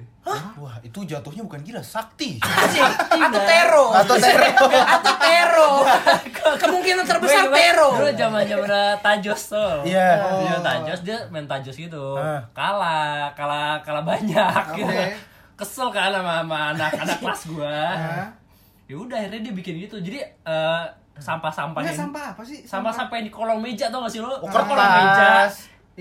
[0.57, 2.39] Wah, itu jatuhnya bukan gila, sakti.
[2.39, 3.91] Atau tero.
[3.91, 4.47] Atau tero.
[4.72, 5.72] Atau tero.
[6.55, 7.88] Kemungkinan terbesar tero.
[7.93, 10.16] dulu zaman zaman tajos tuh Iya.
[10.39, 12.39] dia tajos dia main tajos gitu Ah.
[12.51, 15.12] kalah kalah kalah banyak gitu Oke.
[15.55, 17.91] kesel kan sama, sama anak anak kelas gua
[18.86, 20.84] ya udah akhirnya dia bikin gitu jadi eh,
[21.14, 22.64] sampah-sampah yang- sampah apa sih?
[22.64, 25.51] sampah-sampah yang di kolong meja tau gak sih lo Oh, Kan kolong meja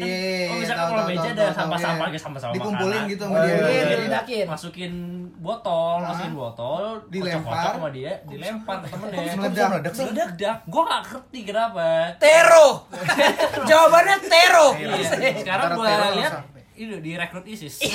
[0.01, 0.09] kertas.
[0.11, 0.48] Iya.
[0.51, 2.12] Oh bisa tahu, kan kalau tahu, meja ada sampah-sampah iya.
[2.12, 3.51] gitu sama-sama Dikumpulin gitu sama Oh, dia.
[3.51, 3.84] iya, Iya, iya.
[3.90, 4.44] diledakin.
[4.48, 4.92] masukin
[5.36, 7.64] botol, masukin botol, Dilempar.
[7.70, 9.32] sama dia, dilempar temennya.
[9.34, 9.66] meledak?
[9.70, 9.92] meledak?
[9.94, 10.57] Meledak.
[10.66, 11.86] Gua gak ngerti kenapa.
[12.16, 12.68] Tero.
[13.68, 14.66] Jawabannya tero.
[14.74, 15.32] Iya.
[15.36, 16.32] Sekarang teror lihat
[16.81, 17.76] ini direkrut ISIS.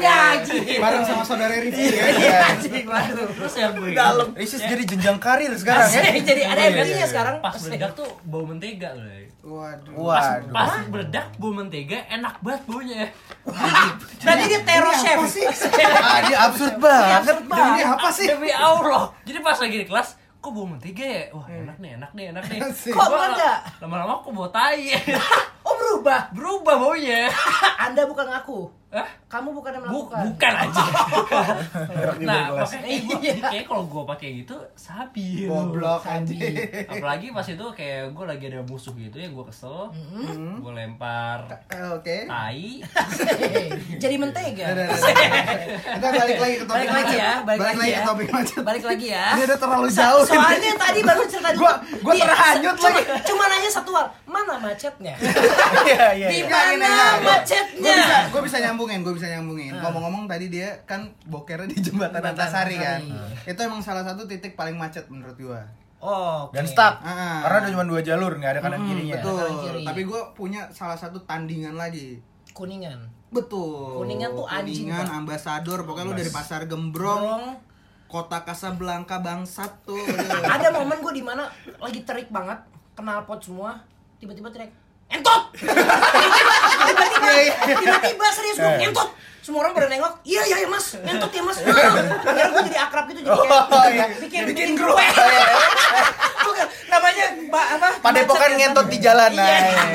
[0.00, 0.64] Ya anjing.
[0.78, 2.04] Bareng sama saudara Rifki ya.
[2.10, 3.28] Iya anjing waduh.
[3.30, 4.28] Terus yang gue Dalam.
[4.34, 6.02] Isis jadi jenjang karir sekarang ya.
[6.30, 7.34] Jadi ada Iya, MD-nya sekarang.
[7.40, 9.04] pas meledak tuh bau mentega loh.
[9.40, 9.92] Waduh.
[9.92, 10.52] Pas, Waduh.
[10.52, 13.02] pas meledak bau mentega enak banget baunya.
[14.20, 15.18] Berarti dia tero chef.
[15.84, 17.36] Ah, dia absurd banget.
[17.40, 18.26] Demi apa sih?
[18.26, 19.12] Demi Allah.
[19.22, 21.24] Jadi pas lagi di kelas, kok bau mentega ya?
[21.32, 22.58] Wah enak nih, enak nih, enak nih.
[22.88, 23.58] Kok meledak?
[23.78, 24.96] Lama-lama kok bau tai.
[25.90, 26.30] Berubah.
[26.30, 27.26] Berubah baunya.
[27.90, 28.79] Anda bukan ngaku.
[28.90, 29.06] Hah?
[29.28, 30.22] Kamu bukan yang Bu, melakukan.
[30.28, 30.82] bukan aja.
[32.20, 35.46] nah, makanya gua, kayak kalau gue pakai gitu sabi.
[35.46, 36.58] Goblok anjing.
[36.84, 39.94] Apalagi pas itu kayak gue lagi ada musuh gitu ya, gue kesel,
[40.56, 42.26] gue lempar Eh, Oke.
[42.26, 42.82] tai.
[43.96, 44.66] Jadi mentega.
[44.90, 47.96] Kita balik lagi ke topik Balik lagi ya, balik lagi lagi ya.
[47.96, 48.60] ke topik macet.
[48.60, 49.26] Balik lagi ya.
[49.30, 50.22] Ini udah terlalu jauh.
[50.24, 53.02] Soalnya tadi baru cerita Gua- gua Iya, terhanyut lagi.
[53.22, 55.14] Cuma nanya satu hal, mana macetnya?
[55.80, 56.28] Iya, iya.
[56.28, 56.50] Di iya.
[56.50, 56.90] Mana.
[56.90, 57.94] Gue macetnya?
[57.96, 59.72] bisa, gue bisa nyambungin, gue bisa nyambungin.
[59.76, 63.04] Ngomong-ngomong tadi dia kan bokernya di jembatan Antasari kan.
[63.44, 65.62] Itu emang salah satu titik paling macet menurut gua.
[66.00, 66.56] Oh, oke.
[66.56, 67.04] Dan stuck.
[67.04, 67.44] Ah.
[67.44, 69.20] Karena ada cuma dua jalur, nggak ada kanan kirinya.
[69.20, 69.36] Betul.
[69.36, 69.82] kanan kiri.
[69.84, 72.24] Tapi gua punya salah satu tandingan lagi.
[72.56, 73.04] Kuningan.
[73.28, 74.00] Betul.
[74.00, 77.44] Kuningan tuh anjing, Kuningan, ambasador, pokoknya lu dari pasar Gembrong, Brong.
[78.10, 80.00] kota Casablanca bangsat tuh.
[80.56, 81.46] Ada momen gue di mana
[81.78, 82.58] lagi terik banget,
[82.96, 83.84] kenal pot semua,
[84.18, 84.74] tiba-tiba teriak,
[85.10, 85.42] entot!
[86.86, 87.30] tiba-tiba,
[87.78, 89.10] tiba-tiba serius gue, entot!
[89.40, 91.58] Semua orang pada nengok, iya iya ya mas, entot ya mas.
[91.64, 95.00] Akhirnya gue jadi akrab gitu, jadi kayak bikin bikin grup.
[96.44, 97.88] Bukan, namanya mbak apa?
[98.04, 99.40] Padepokan ngentot di jalan, Iya.
[99.40, 99.88] nah.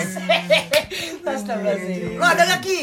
[1.35, 2.17] Astagfirullahaladzim.
[2.17, 2.81] Lo ada Ki?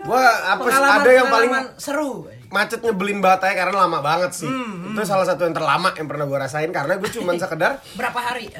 [0.00, 0.22] Gua
[0.56, 2.39] apa ada yang paling seru.
[2.50, 4.50] Macet nyebelin banget ya karena lama banget sih.
[4.90, 8.50] Itu salah satu yang terlama yang pernah gua rasain karena gue cuman sekedar Berapa hari?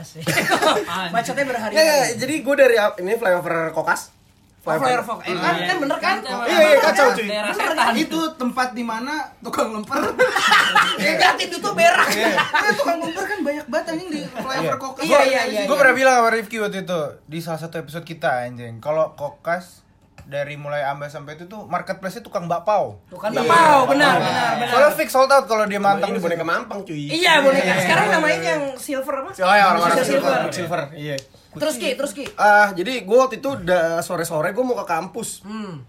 [1.14, 1.74] Macetnya berhari-hari.
[1.74, 4.20] Ya, ya, jadi gue dari ini flyover Kokas.
[4.60, 5.24] Flyer Fox.
[5.24, 6.16] Eh, kan, kan bener kan?
[6.20, 7.32] Iya, iya, kacau cuy.
[7.32, 7.92] Bener setan.
[7.96, 9.96] itu tempat di mana tukang lemper.
[11.00, 12.12] Ya itu tuh berak.
[12.36, 15.08] Karena tukang lemper kan banyak banget anjing di flyover kokes.
[15.08, 15.62] Iya, iya, iya.
[15.64, 18.84] Gue pernah bilang sama Rifki waktu itu di salah satu episode kita anjing.
[18.84, 19.80] Kalau kokas
[20.26, 23.00] dari mulai Amba sampai itu tuh marketplace-nya tukang bakpao.
[23.08, 24.68] Bukan bapau, benar, benar, benar.
[24.72, 27.08] Soalnya fix sold out kalau dia mantang Ini di boneka mampang cuy.
[27.08, 27.72] Iya boneka.
[27.80, 29.30] Sekarang namanya yang silver apa?
[29.36, 30.30] Oh ya orang-orang Silver.
[30.30, 30.82] silver, silver.
[30.96, 31.16] Iya.
[31.50, 32.24] Terus ki, terus ki.
[32.38, 35.42] Ah, jadi gue waktu itu udah sore-sore gue mau ke kampus.
[35.42, 35.82] Hmm.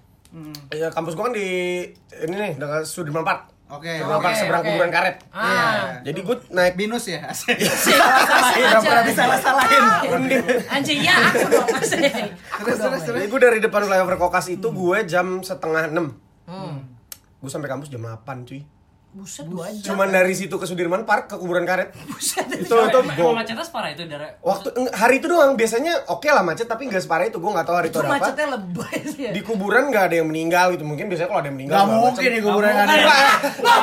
[0.72, 1.50] Ya, kampus gue kan di
[2.24, 3.52] ini nih dekat Sudirman Park.
[3.72, 4.04] Oke.
[4.04, 4.68] Park oke, seberang oke.
[4.68, 5.16] kuburan karet.
[5.32, 6.04] Ah.
[6.04, 7.24] Jadi gue naik Binus ya.
[7.32, 7.56] Asik.
[7.56, 9.84] Salah pernah disalah-salahin.
[10.68, 11.92] Anjing ya aku dong Terus
[12.84, 13.16] terus terus.
[13.16, 16.20] Jadi gue dari depan flyover Kokas itu gue jam setengah enam.
[17.40, 18.62] Gue sampai kampus jam 8 cuy.
[19.12, 19.92] Buset dua jam.
[19.92, 21.92] Cuman dari situ ke Sudirman Park ke kuburan karet.
[22.08, 22.48] Buset.
[22.48, 24.40] itu itu macetnya separah itu daerah.
[24.40, 27.76] waktu hari itu doang biasanya oke lah macet tapi nggak separah itu gue nggak tahu
[27.76, 29.22] hari itu Itu ada apa macetnya lebay sih.
[29.22, 29.32] ya.
[29.36, 32.00] di kuburan nggak ada yang meninggal gitu mungkin biasanya kalau ada yang meninggal Gak segala
[32.00, 32.94] mungkin di kuburan ada.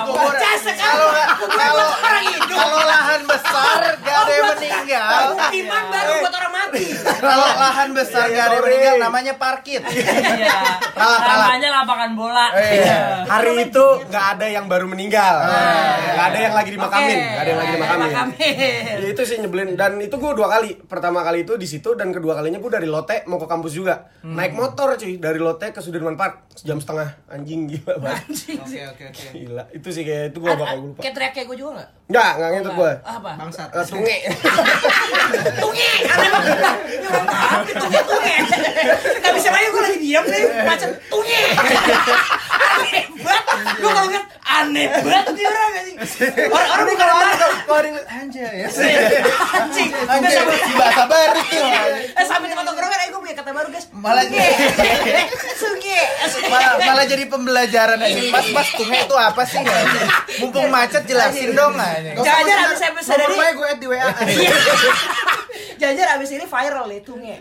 [0.09, 1.29] Bocah sekarang.
[1.39, 2.57] Kalau orang hidup.
[2.59, 5.12] Kalau lahan besar gak ada yang meninggal.
[5.29, 6.85] Pemukiman baru buat orang mati.
[7.05, 9.83] Kalau lahan besar gak ada yang meninggal namanya parkit.
[9.85, 10.57] Iya.
[10.97, 12.47] Namanya lapangan bola.
[12.57, 12.99] Iya.
[13.29, 17.61] hari itu nggak ada yang baru meninggal nggak ada yang lagi dimakamin nggak ada yang
[17.61, 18.09] lagi dimakamin.
[18.09, 18.55] Makamin.
[18.99, 19.69] Ya, itu sih nyebelin.
[19.79, 20.71] Dan itu gue dua kali.
[20.87, 24.11] Pertama kali itu di situ dan kedua kalinya gue dari Lotte mau ke kampus juga.
[24.25, 26.51] Naik motor cuy dari Lotte ke Sudirman Park.
[26.62, 27.14] Jam setengah.
[27.31, 28.59] Anjing gila banget.
[28.59, 29.25] Oke oke oke.
[29.35, 29.64] gila.
[29.71, 31.01] Itu sih kayak itu gue bakal lupa.
[31.05, 31.91] Kayak teriak kayak gue juga nggak?
[32.09, 33.31] nggak nggak ngentut gue Apa?
[33.37, 33.69] Bangsat.
[33.69, 34.16] Eh, tunge.
[35.61, 35.93] Tunge,
[37.69, 38.37] tunge, tunge.
[39.21, 41.43] Gak bisa lagi gue lagi diam nih, macam tunge.
[42.59, 43.45] Aneh banget.
[43.79, 45.97] Gue kalau ngeliat aneh banget nih orang anjing.
[46.51, 47.53] Orang-orang bukan marah.
[47.69, 48.69] Kok ada yang anjay ya.
[49.55, 49.89] Anjing.
[49.95, 51.67] Sampai si bahasa baru tuh.
[52.19, 53.87] Eh sampai tempat tongkrongan, eh gue punya kata baru guys.
[53.95, 54.23] Malah.
[54.29, 56.01] Tunge.
[56.53, 58.21] malah, malah jadi pembelajaran aja.
[58.35, 59.61] Mas, mas, tunge itu apa sih?
[60.43, 62.15] Mumpung macet jelasin dong anjing.
[62.19, 64.11] Jangan-jangan abis episode Nomor ini gue di WA.
[65.77, 67.37] Jangan-jangan abis ini viral nih tunge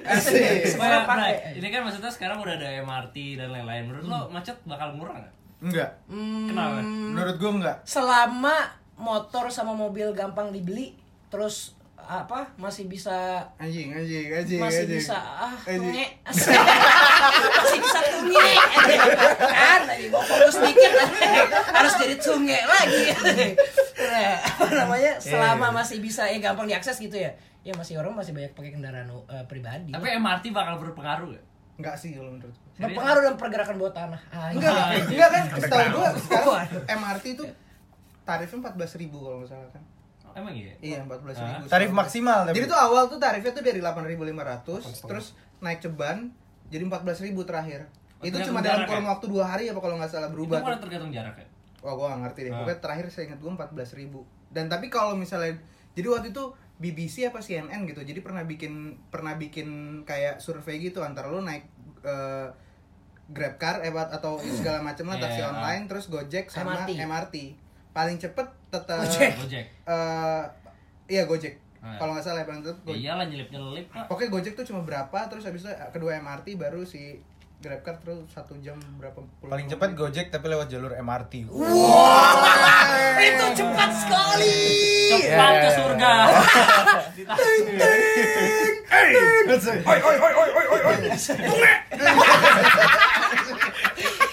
[0.64, 3.84] Semua orang Bray, pakai ini kan maksudnya sekarang udah ada MRT dan lain-lain.
[3.86, 5.34] Menurut lo macet bakal murah nggak?
[5.58, 5.92] Enggak.
[6.48, 6.80] Kenapa?
[6.84, 7.78] Menurut gue enggak.
[7.84, 8.56] Selama
[8.96, 10.98] motor sama mobil gampang dibeli
[11.28, 14.96] Terus apa masih bisa Anjing anjing anjing masih anjing.
[14.96, 15.92] bisa ah Anjing.
[15.92, 16.06] tunge
[17.60, 18.48] masih bisa tunge
[19.44, 20.94] kan lagi mau fokus dikit
[21.68, 23.04] harus jadi tunge lagi
[24.08, 27.36] nah, apa namanya selama masih bisa ya gampang diakses gitu ya
[27.66, 31.46] ya masih orang masih banyak pakai kendaraan uh, pribadi Tapi MRT bakal berpengaruh nggak?
[31.78, 32.82] Enggak sih kalau menurut gue.
[32.82, 34.74] berpengaruh dalam pergerakan bawah tanah ah, Enggak,
[35.14, 36.68] enggak kan setahu gue sekarang.
[36.90, 37.46] MRT itu
[38.28, 39.84] tarifnya 14.000 ribu kalau nggak salah kan.
[40.38, 40.74] Emang iya?
[40.84, 41.66] Iya, 14.000 ribu.
[41.70, 42.56] Tarif maksimal tapi.
[42.62, 45.26] Jadi tuh awal tuh tarifnya tuh dari 8.500 terus
[45.62, 46.30] naik ceban
[46.68, 47.82] jadi 14.000 terakhir.
[48.18, 49.10] Oh, Itu cuma dalam jarak kurun ya?
[49.14, 50.58] waktu dua hari apa kalau nggak salah Itu berubah.
[50.66, 50.82] tuh.
[50.82, 51.48] tergantung jarak ya.
[51.86, 52.52] Wah, gua gak ngerti deh.
[52.52, 52.58] Ah.
[52.66, 54.20] Pokoknya terakhir saya ingat gua 14.000 ribu.
[54.50, 55.54] Dan tapi kalau misalnya
[55.94, 56.44] jadi waktu itu
[56.78, 58.00] BBC apa CNN gitu.
[58.00, 58.74] Jadi pernah bikin
[59.10, 59.68] pernah bikin
[60.04, 61.66] kayak survei gitu antara lu naik
[62.02, 62.48] eh,
[63.28, 66.90] Grab car eh, atau segala macam lah Iya, taksi online terus Gojek sama MRT.
[67.04, 67.36] MRT.
[67.92, 69.32] Paling cepet tetap Gojek.
[69.36, 69.66] Gojek.
[69.84, 70.44] eh,
[71.10, 71.56] iya Gojek.
[71.78, 71.98] Ah, iya.
[71.98, 73.02] Kalau nggak salah ya paling cepet Ya Gojek.
[73.04, 74.06] iyalah nyelip-nyelip, Pak.
[74.08, 77.20] Pokoknya Gojek tuh cuma berapa terus habis itu kedua MRT baru si
[77.58, 79.18] GrabCar terus satu jam berapa?
[79.18, 81.50] Puluh Paling cepat Gojek tapi lewat jalur MRT.
[83.18, 84.62] itu cepat sekali.
[85.10, 86.12] Cepat ke surga.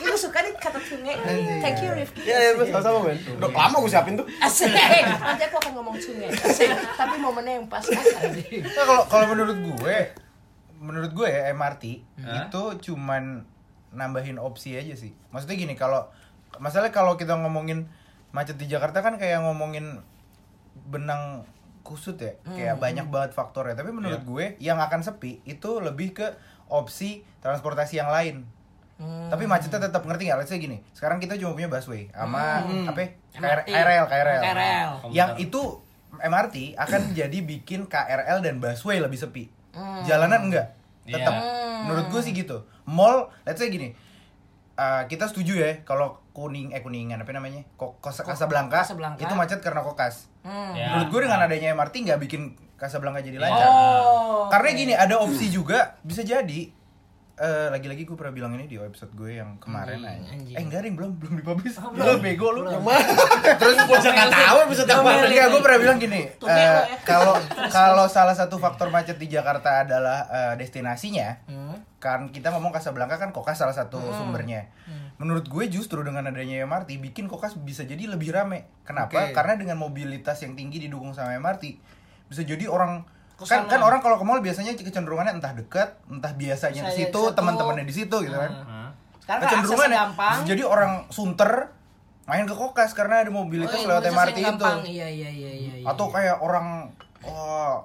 [0.05, 1.16] Gue suka nih kata tunge.
[1.64, 2.29] Thank you Rifki.
[2.29, 4.29] Ya ya Mas, sama-sama udah lama gue siapin tuh.
[4.37, 4.68] Asik.
[4.68, 6.29] Nanti aku akan ngomong tunge.
[6.29, 6.68] Asik.
[6.77, 7.89] Tapi momennya yang pas.
[7.89, 9.97] Nah, kalau kalau menurut gue
[10.85, 11.85] menurut gue ya MRT
[12.20, 12.45] Hah?
[12.45, 13.49] itu cuman
[13.97, 16.05] nambahin opsi aja sih maksudnya gini kalau
[16.61, 17.89] masalah kalau kita ngomongin
[18.37, 20.05] macet di Jakarta kan kayak ngomongin
[20.91, 21.49] benang
[21.87, 26.26] kusut ya kayak banyak banget faktornya tapi menurut gue yang akan sepi itu lebih ke
[26.68, 28.45] opsi transportasi yang lain
[29.26, 30.39] tapi macetnya tetap ngerti nggak?
[30.39, 33.01] Let's say gini, sekarang kita cuma punya busway sama apa?
[33.03, 33.09] ya?
[33.35, 33.66] KR-.
[33.66, 34.43] KRL, KRL.
[34.47, 34.91] KRL.
[35.11, 35.62] Yang itu
[36.14, 39.51] MRT akan jadi bikin KRL dan busway lebih sepi.
[40.07, 40.75] Jalanan enggak.
[41.05, 41.35] Tetap.
[41.85, 42.64] Menurut gue sih gitu.
[42.89, 43.93] Mall, let's say gini.
[44.75, 47.62] uh, kita setuju ya kalau kuning eh kuningan apa namanya?
[47.79, 49.22] Kok Casablanca, Casablanca.
[49.22, 50.27] itu macet karena kokas.
[50.43, 50.75] Hmm.
[50.75, 50.91] Ya.
[50.95, 52.43] Menurut gue dengan adanya MRT nggak bikin
[52.75, 53.68] Casablanca jadi lancar.
[53.70, 54.51] Oh.
[54.51, 56.75] Karena gini ada opsi juga bisa jadi
[57.35, 60.22] eh, lagi-lagi gue pernah bilang ini di episode gue yang kemarin aja.
[60.22, 60.55] Hmm, anjing.
[60.55, 61.76] Eh enggak ding belum belum dipublish.
[61.82, 62.62] Oh, Lu bego lu.
[63.61, 66.22] Terus gue nggak tahu bisa tahu Enggak, gue pernah bilang gini.
[66.30, 66.87] Eh, ya.
[67.03, 67.35] Kalau
[67.76, 71.74] kalau salah satu faktor macet di Jakarta adalah eh, destinasinya, Hmm.
[71.99, 74.68] kan kita ngomong Casablanca kan Kokas salah satu sumbernya.
[75.14, 78.66] Menurut gue justru dengan adanya MRT bikin Kokas bisa jadi lebih rame.
[78.85, 79.30] Kenapa?
[79.32, 81.80] Karena dengan mobilitas yang tinggi didukung sama MRT
[82.24, 83.05] bisa jadi orang
[83.35, 83.66] Ke sana.
[83.66, 87.82] kan kan orang kalau ke mall biasanya kecenderungannya entah dekat, entah biasanya di situ, teman-temannya
[87.82, 88.53] di situ gitu kan.
[89.18, 90.37] Sekarang kan Kecenderungan ya, gampang.
[90.45, 91.51] jadi orang sunter
[92.24, 94.78] main ke Kokas karena ada mobilitas Oh, lewat aksesnya MRT itu gampang.
[94.82, 95.72] Iya iya iya iya.
[95.76, 95.85] iya.
[95.85, 96.89] atau kayak orang
[97.20, 97.85] wah,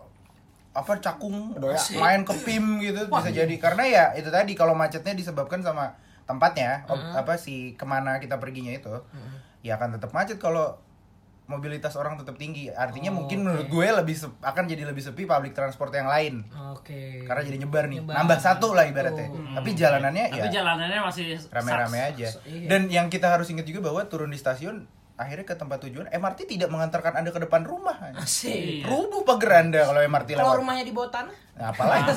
[0.72, 1.52] apa cakung
[1.94, 5.92] main ke PIM gitu bisa jadi karena ya itu tadi kalau macetnya disebabkan sama
[6.24, 8.94] tempatnya ob- apa sih ke mana kita perginya itu
[9.60, 10.78] ya akan tetap macet kalau
[11.50, 13.44] mobilitas orang tetap tinggi artinya Oh, mungkin oke.
[13.44, 17.26] menurut gue lebih sep- akan jadi lebih sepi public transport yang lain Oke.
[17.26, 18.14] karena jadi nyebar nih Nyebar.
[18.16, 19.58] nambah satu lah ibaratnya Oh.
[19.58, 22.10] tapi jalanannya Tapi ya jalanannya masih rame-rame saks.
[22.12, 22.68] aja Iya.
[22.68, 24.86] dan yang kita harus ingat juga bahwa turun di stasiun
[25.16, 28.54] akhirnya ke tempat tujuan MRT tidak mengantarkan anda ke depan rumah Asik.
[28.80, 28.86] Iya.
[28.86, 31.36] rubuh pagar anda kalau MRT Kalau lewat rumahnya di bawah tanah?
[31.52, 32.14] Nah, apalagi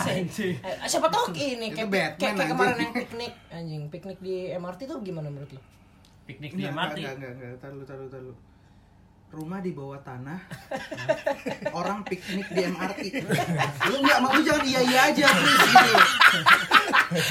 [0.54, 2.84] Eh, siapa tahu ini kayak kayak, Batman, kayak kemarin anjing.
[2.84, 5.60] yang piknik anjing piknik di MRT tuh gimana menurut lo?
[6.22, 6.98] Piknik di Enggak, MRT.
[7.00, 8.36] enggak, enggak, enggak, taruh, taruh, taruh.
[9.32, 10.36] Rumah di bawah tanah,
[11.80, 13.24] orang piknik di MRT.
[13.88, 15.92] Lu enggak mau jangan iya iya aja please gitu.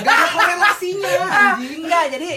[0.02, 1.86] Gak ada korelasinya anjing.
[1.86, 2.32] Enggak, jadi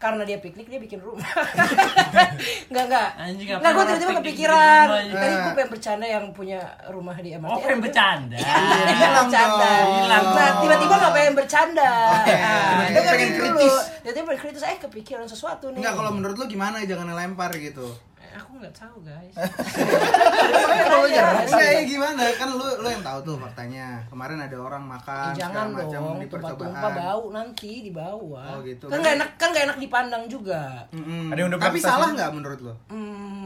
[0.00, 1.20] karena dia piknik dia bikin rumah.
[2.72, 3.08] enggak enggak.
[3.20, 4.86] Anjing, Enggak, ngapain gue tiba-tiba kepikiran.
[4.88, 7.52] Tadi gue pengen bercanda yang punya rumah di MRT.
[7.52, 8.36] Oh, pengen bercanda.
[8.96, 9.72] Iya, bercanda.
[10.08, 11.92] Nah, tiba-tiba nggak pengen bercanda.
[12.16, 13.74] Oke, Ah, tiba-tiba dengerin pengen kritis.
[14.00, 15.84] Tiba-tiba pengen kritis, eh kepikiran sesuatu nih.
[15.84, 17.84] Enggak kalau menurut lu gimana jangan ngelempar gitu.
[18.30, 19.34] Aku nggak tahu guys.
[19.34, 21.06] Kalau.
[21.06, 22.22] Enggak ya gimana?
[22.36, 23.86] Kan lu lu yang tahu tuh faktanya.
[24.06, 27.00] Kemarin ada orang makan Eh, jangan macam dong, di tumpah-tumpah percobaan.
[27.00, 28.48] bau nanti di bawah.
[28.54, 28.86] Oh, gitu.
[28.86, 30.62] Kan nggak enak, kan nggak enak dipandang juga.
[30.92, 31.32] Mm-mm.
[31.32, 32.74] Ada yang udah Tapi salah nggak menurut lo?
[32.86, 33.39] Hmm,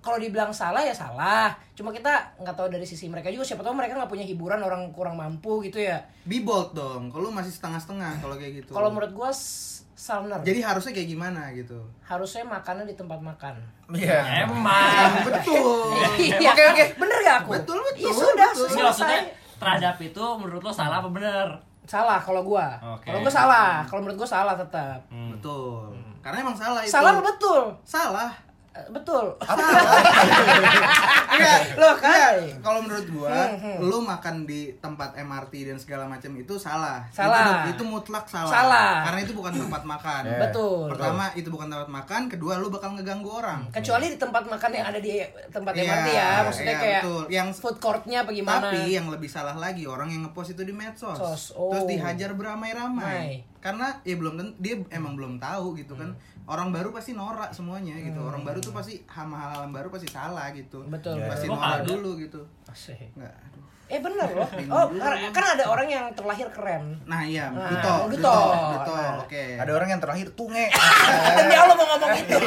[0.00, 1.48] kalau dibilang salah ya salah.
[1.72, 3.44] Cuma kita nggak tahu dari sisi mereka juga.
[3.44, 6.00] Siapa tahu mereka nggak punya hiburan orang kurang mampu gitu ya.
[6.22, 7.08] Be bold dong.
[7.08, 8.70] Kalau lu masih setengah-setengah kalau kayak gitu.
[8.70, 11.76] Kalau menurut gua s- Salner Jadi harusnya kayak gimana gitu?
[12.02, 13.52] harusnya makannya di tempat makan.
[13.90, 14.48] Iya.
[14.48, 15.12] Emang.
[15.28, 15.92] Betul.
[16.16, 16.84] Iya, Oke, oke.
[16.96, 17.50] Bener gak aku?
[17.54, 18.64] Betul, betul, Iya sudah, betul.
[18.66, 19.60] Ini maksudnya selesai.
[19.60, 21.48] terhadap itu menurut lo salah apa bener?
[21.84, 22.80] Salah kalau gua.
[22.96, 23.12] Oke.
[23.12, 23.84] Kalau gua salah.
[23.84, 25.04] Kalau menurut gua salah tetap.
[25.12, 25.92] Betul.
[26.20, 26.88] Karena emang salah itu.
[26.88, 27.62] Salah betul?
[27.82, 28.32] Salah.
[28.70, 29.34] Betul.
[31.30, 31.58] Enggak.
[31.74, 32.34] Loh, kan?
[32.62, 33.76] Kalau menurut gua, Hmm, hmm.
[33.82, 37.02] lu makan di tempat MRT dan segala macam itu salah.
[37.10, 37.66] Salah.
[37.66, 38.50] Itu, itu mutlak salah.
[38.50, 38.92] Salah.
[39.10, 40.22] Karena itu bukan tempat makan.
[40.26, 40.38] Ya.
[40.46, 40.86] Betul.
[40.94, 42.22] Pertama, itu bukan tempat makan.
[42.30, 43.60] Kedua, lu bakal ngeganggu orang.
[43.74, 45.18] Kecuali di tempat makan yang ada di
[45.50, 47.22] tempat Iya, MRT ya, maksudnya iya, kayak betul.
[47.30, 48.70] Yang food courtnya apa gimana?
[48.70, 51.18] Tapi yang lebih salah lagi orang yang ngepost itu di medsos.
[51.18, 51.74] Sos, oh.
[51.74, 53.02] Terus dihajar beramai-ramai.
[53.02, 53.32] Mai.
[53.60, 56.16] Karena ya belum dia emang belum tahu gitu kan.
[56.46, 58.20] Orang baru pasti norak semuanya gitu.
[58.20, 60.82] Orang baru tuh pasti hal hal yang baru pasti salah gitu.
[60.88, 61.22] Betul.
[61.26, 62.40] Pasti Gua norak dulu gitu.
[62.66, 63.14] Asik.
[63.14, 63.34] Enggak.
[63.34, 63.64] aduh.
[63.90, 64.46] Eh bener loh.
[64.70, 65.18] Oh, gua.
[65.34, 66.94] kan ada orang yang terlahir keren.
[67.10, 68.30] Nah, iya, Nah, Duto, Duto.
[68.30, 69.18] Duto, Duto, Nah.
[69.26, 69.58] Oke.
[69.58, 70.66] Ada orang yang terakhir tunge.
[71.42, 72.38] Demi Allah mau ngomong itu.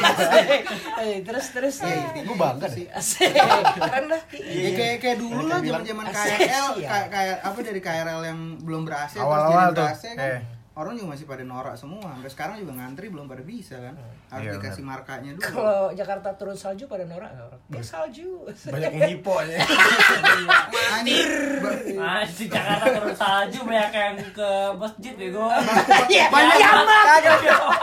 [1.03, 1.75] Eh, terus terus.
[1.83, 2.85] Iya, intinya Gue bangga sih.
[2.87, 3.35] Asik.
[3.75, 4.21] Keren lah.
[4.31, 6.87] Ya, kayak kayak dulu lah zaman-zaman KRL, iya.
[6.87, 10.31] kayak kayak apa dari KRL yang belum berhasil Awal-awal terus tuh, jadi berhasil kan.
[10.73, 12.17] Orang juga masih pada norak semua.
[12.17, 13.93] Sampai sekarang juga ngantri belum pada bisa kan.
[14.33, 15.45] Harus Iya, dikasih markanya dulu.
[15.45, 17.61] Kalau Jakarta turun salju pada norak nggak orang?
[17.77, 18.41] Eh salju.
[18.49, 19.57] Banyak yang hipo aja.
[20.97, 21.29] Anjir.
[22.01, 24.49] Ah, di Jakarta terus salju banyak yang ke
[24.81, 25.49] masjid ya gue.
[26.09, 26.85] Iya, Banyak iya, yang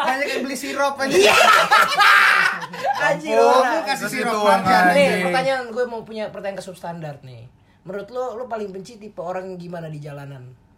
[0.02, 1.14] banyak yang beli sirup aja.
[3.06, 3.38] Anjir.
[3.38, 3.86] Orang.
[3.86, 4.50] kasih sirup.
[4.98, 7.46] Nih, pertanyaan gue mau punya pertanyaan ke substandard nih.
[7.86, 10.69] Menurut lo, lo paling benci tipe orang yang gimana di jalanan?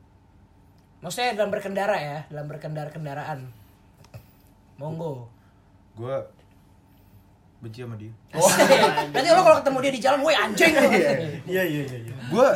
[1.02, 3.50] Maksudnya dalam berkendara ya, dalam berkendara kendaraan.
[4.78, 5.26] Monggo.
[5.98, 6.14] Gue
[7.62, 8.10] benci sama dia.
[9.14, 10.72] Nanti lo kalau ketemu dia di jalan, woi anjing.
[11.46, 11.98] Iya iya iya.
[12.06, 12.14] iya.
[12.30, 12.48] Gue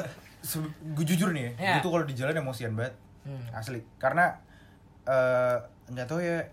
[0.94, 1.72] gue jujur nih ya, Ya.
[1.78, 2.94] gue tuh kalau di jalan emosian banget.
[3.26, 3.42] Hmm.
[3.50, 3.82] Asli.
[3.98, 4.30] Karena
[5.06, 5.56] eh,
[5.90, 6.46] nggak tahu ya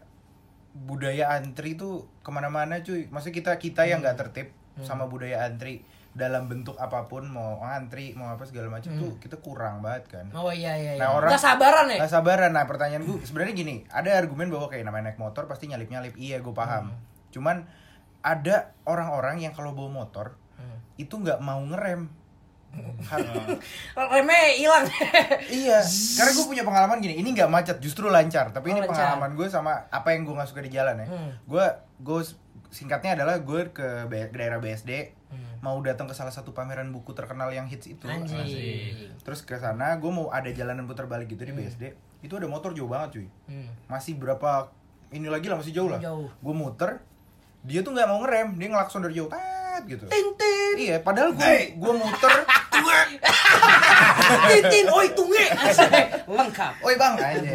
[0.73, 4.49] budaya antri tuh ke mana-mana cuy maksudnya kita kita yang nggak tertib
[4.81, 9.33] sama budaya antri dalam bentuk apa pun mau antri mau apa segala macam tuh kita
[9.37, 10.93] kurang banget kan Oh iya iya.
[10.93, 11.01] iya.
[11.01, 11.97] Nah, orang- Nggak sabaran ya?
[11.97, 12.51] Nggak sabaran.
[12.51, 16.13] Nah, pertanyaan gue sebenarnya gini, ada argumen bahwa kayak namanya naik motor pasti nyalip-nyalip.
[16.13, 16.93] Iya, gue paham.
[17.29, 17.65] Cuman
[18.21, 20.37] ada orang-orang yang kalau bawa motor
[20.95, 22.05] itu nggak mau ngerem.
[23.93, 24.85] Remnya hilang.
[25.61, 25.79] iya,
[26.15, 27.17] karena gue punya pengalaman gini.
[27.17, 28.49] Ini nggak macet, justru lancar.
[28.49, 28.93] Tapi Oh, ini lancar.
[29.13, 31.07] pengalaman gue sama apa yang gue nggak suka di jalan ya.
[31.07, 31.29] Hmm.
[31.43, 31.65] Gue
[31.99, 32.19] gue
[32.69, 33.87] singkatnya adalah gue ke
[34.31, 35.13] daerah BSD
[35.63, 38.05] mau datang ke salah satu pameran buku terkenal yang hits itu.
[38.05, 38.25] Hmm.
[38.25, 39.15] Anjing.
[39.23, 41.95] Terus ke sana gue mau ada jalanan putar balik gitu di BSD.
[42.23, 43.27] Itu ada motor jauh banget cuy.
[43.47, 43.69] Hmm.
[43.87, 44.71] Masih berapa
[45.13, 46.01] ini lagi lah masih jauh lah.
[46.41, 46.99] Gue muter,
[47.63, 50.05] dia tuh nggak mau ngerem, dia ngelakson dari jauh, tet gitu.
[50.09, 50.73] Tintin.
[50.73, 52.33] Iya, padahal gue gue muter,
[54.49, 55.45] Tintin, oi tunge.
[56.37, 56.73] Lengkap.
[56.81, 57.51] oi bang, aja.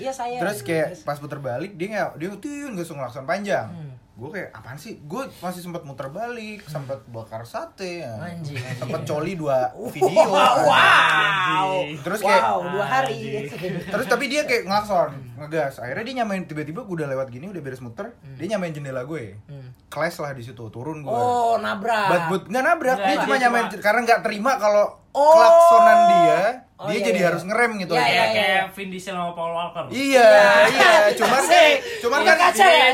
[0.00, 0.38] Iya saya.
[0.40, 3.68] Terus kayak pas puter balik dia nggak dia tuh nggak langsung ngelakson panjang.
[3.68, 3.89] Hmm.
[4.20, 5.00] Gue kayak apaan sih?
[5.02, 8.20] Gue masih sempat muter balik, sempat bakar sate, ya.
[8.20, 8.60] Anjing.
[8.76, 10.28] sempat coli dua video.
[10.60, 11.88] Wow.
[11.98, 13.48] Terus kayak Wow, dua hari.
[13.92, 15.80] Terus tapi dia kayak ngelakson, ngegas.
[15.80, 19.40] Akhirnya dia nyamain tiba-tiba gue udah lewat gini, udah beres muter, dia nyamain jendela gue.
[19.88, 21.08] Clash lah di situ, turun gue.
[21.08, 21.16] Hmm.
[21.18, 22.06] Oh, nabrak.
[22.06, 25.34] But but nggak nabrak, Nggak, dia dia cuma cuma- nyamain karena nggak terima kalau Oh.
[25.34, 26.42] klaksonan dia,
[26.78, 27.26] Oh, dia iya, jadi iya.
[27.26, 27.92] harus ngerem gitu.
[27.92, 29.84] Iya, iya, Kayak kayak Vin Diesel sama Paul Walker.
[29.90, 30.30] Iya,
[30.70, 31.76] iya, cuman Asik.
[32.06, 32.88] cuman Iya, kan kaca ya.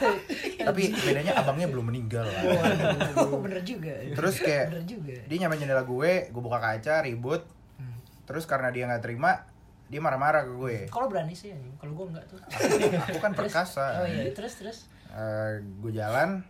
[0.68, 2.42] tapi bedanya abangnya belum meninggal lah.
[3.18, 3.92] Oh, bener juga.
[4.12, 5.14] Terus kayak Bener juga.
[5.22, 7.42] dia nyamain jendela gue, gue buka kaca, ribut.
[7.76, 7.96] Hmm.
[8.24, 9.46] Terus karena dia nggak terima,
[9.86, 10.76] dia marah-marah ke gue.
[10.86, 12.38] Kalau berani sih anjing, kalau gua enggak tuh.
[13.06, 13.86] Aku kan perkasa.
[14.00, 14.78] Oh iya, terus terus.
[15.08, 16.42] Eh, gue jalan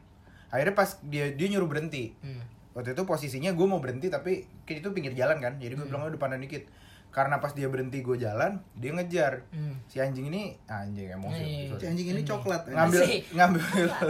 [0.46, 2.38] akhirnya pas dia dia nyuruh berhenti Hmm.
[2.72, 5.90] waktu itu posisinya gue mau berhenti tapi kayak itu pinggir jalan kan jadi gue Hmm.
[5.92, 6.70] bilang "Oh, depan dikit
[7.08, 9.72] karena pas dia berhenti gue jalan dia ngejar Hmm.
[9.84, 11.68] si anjing ini anjing emosi Iya.
[11.68, 11.80] sorry.
[11.80, 12.62] Si anjing ini coklat.
[12.62, 12.74] ya.
[12.76, 13.00] ngambil
[13.32, 13.62] ngambil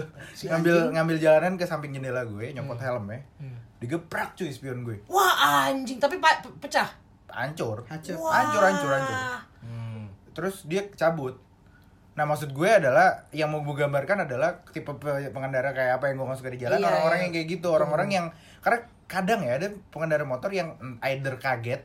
[0.50, 3.56] ngambil ngambil jalanan ke samping jendela gue nyopot helm ya Hmm.
[3.78, 5.34] digeprak cuy spion gue Wah,
[5.64, 6.88] anjing, tapi pa- pe- pecah.
[7.28, 8.16] hancur Hancur.
[8.16, 8.32] Wah.
[8.34, 9.18] hancur hancur hancur
[9.60, 10.08] Hmm.
[10.32, 11.38] terus dia cabut
[12.12, 16.16] nah maksud gue adalah yang mau gue gambarkan adalah tipe pe- pengendara kayak apa yang
[16.16, 17.22] gue nggak suka di jalan Iya, orang-orang iya.
[17.22, 18.26] yang kayak gitu orang-orang yang
[18.58, 20.74] karena kadang ya ada pengendara motor yang
[21.04, 21.84] either kaget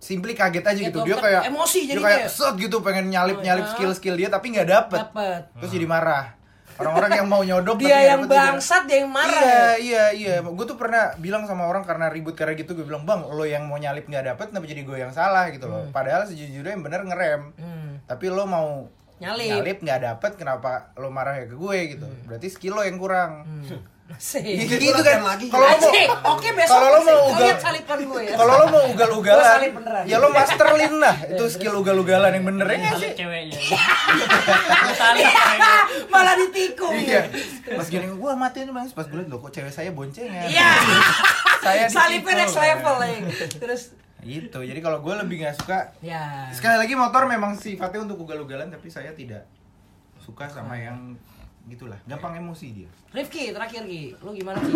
[0.00, 3.06] simply kaget aja gitu Gitu, dia kayak emosi dia jadi kayak kayak- set gitu pengen
[3.06, 3.70] nyalip Oh, nyalip iya.
[3.70, 5.40] skill skill dia tapi nggak dapet Dapet.
[5.54, 6.40] terus jadi marah
[6.80, 9.36] orang-orang yang mau nyodok Dia yang bangsat, dia yang marah.
[9.36, 10.34] Iya, iya, iya.
[10.40, 13.68] Gue tuh pernah bilang sama orang karena ribut karena gitu, gue bilang, "Bang, lo yang
[13.68, 17.04] mau nyalip nggak dapet, kenapa jadi gue yang salah gitu loh." Padahal sejujurnya yang bener
[17.04, 17.52] ngerem.
[17.52, 18.00] Hmm.
[18.08, 18.88] Tapi lo mau
[19.20, 19.76] Nyalip.
[19.76, 22.08] nggak dapet, kenapa lo marah ya ke gue gitu.
[22.24, 23.44] Berarti skill lo yang kurang.
[24.10, 24.42] Asik.
[24.42, 25.22] Gitu kan.
[25.50, 25.92] Kalau lo mau.
[26.34, 28.34] Oke, besok kalau lo mau ugal lihat salipan gue ya.
[28.34, 30.02] kalau lo mau ugal-ugalan, salip beneran.
[30.04, 31.16] ya lo masterlin lah.
[31.30, 33.10] Itu skill ugal-ugalan yang bener ya nggak sih?
[33.14, 33.58] Ceweknya.
[36.12, 36.94] Malah ditikung.
[36.94, 37.30] Iya.
[37.78, 38.86] Pas gini, gua matiin bang.
[38.90, 40.50] Pas gue liat, loh kok cewek saya boncengan.
[40.50, 40.70] Iya.
[41.60, 42.40] Saya ditikung.
[42.40, 43.16] next level ya.
[43.60, 43.82] Terus
[44.20, 44.60] Gitu.
[44.60, 46.52] Jadi kalau gue lebih nggak suka ya.
[46.52, 49.48] Sekali lagi motor memang sifatnya untuk ugal-ugalan tapi saya tidak
[50.20, 51.16] suka sama yang
[51.70, 52.90] gitulah, gampang emosi dia.
[53.14, 54.74] Rifki terakhir Ki, lu gimana Ki?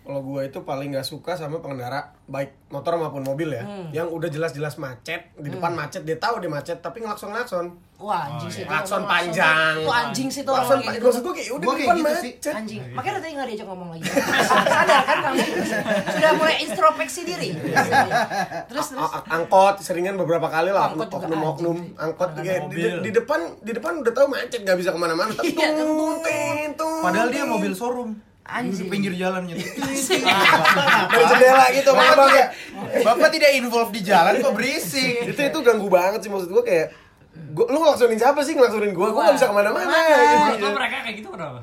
[0.00, 3.88] Kalau gue itu paling nggak suka sama pengendara baik motor maupun mobil ya, Hmm.
[3.90, 7.66] yang udah jelas-jelas macet di depan macet dia tahu dia macet tapi ngelakson ngelakson.
[7.96, 8.62] Wah anjing sih.
[8.62, 9.74] itu Klakson orang panjang.
[9.78, 10.94] Tuh anjing sih tuh kayak panjang.
[10.96, 11.04] gitu.
[11.04, 12.32] Maksud gue kayak udah Gua di depan gitu sih.
[12.32, 12.54] macet.
[12.56, 12.80] Anjing.
[12.90, 14.02] Makanya tadi nggak diajak ngomong lagi.
[14.42, 15.38] Sadar kan kamu?
[16.08, 17.48] Sudah mulai introspeksi diri.
[18.66, 19.10] Terus terus.
[19.28, 22.00] Angkot seringan beberapa kali lah Angkot juga oknum oknum anjing.
[22.00, 22.60] angkot Orang kayak
[23.04, 25.68] di, depan di depan udah tahu macet nggak bisa ke mana-mana tapi Iya,
[26.72, 28.16] tung Padahal dia mobil showroom.
[28.50, 28.82] Anjing.
[28.82, 29.54] Di pinggir jalannya.
[31.06, 32.48] dari jendela gitu Bapak bang tidak,
[33.00, 35.22] Bapak tidak involve di jalan kok berisik.
[35.24, 36.86] itu itu ganggu banget sih maksud gue kayak
[37.50, 39.22] gua, lu ngelaksonin siapa sih ngelaksonin gue Gua.
[39.22, 40.50] nggak bisa ke mana-mana Ke mana?
[40.50, 40.66] gitu.
[40.68, 41.60] Mereka kayak gitu kenapa?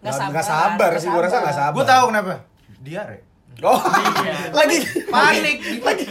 [0.00, 2.34] Nggak Nggak sabar sih gue rasa nggak sabar Gue tahu kenapa.
[2.80, 3.16] Diare.
[3.60, 3.82] Oh
[4.52, 4.78] lagi
[5.10, 5.58] Panik.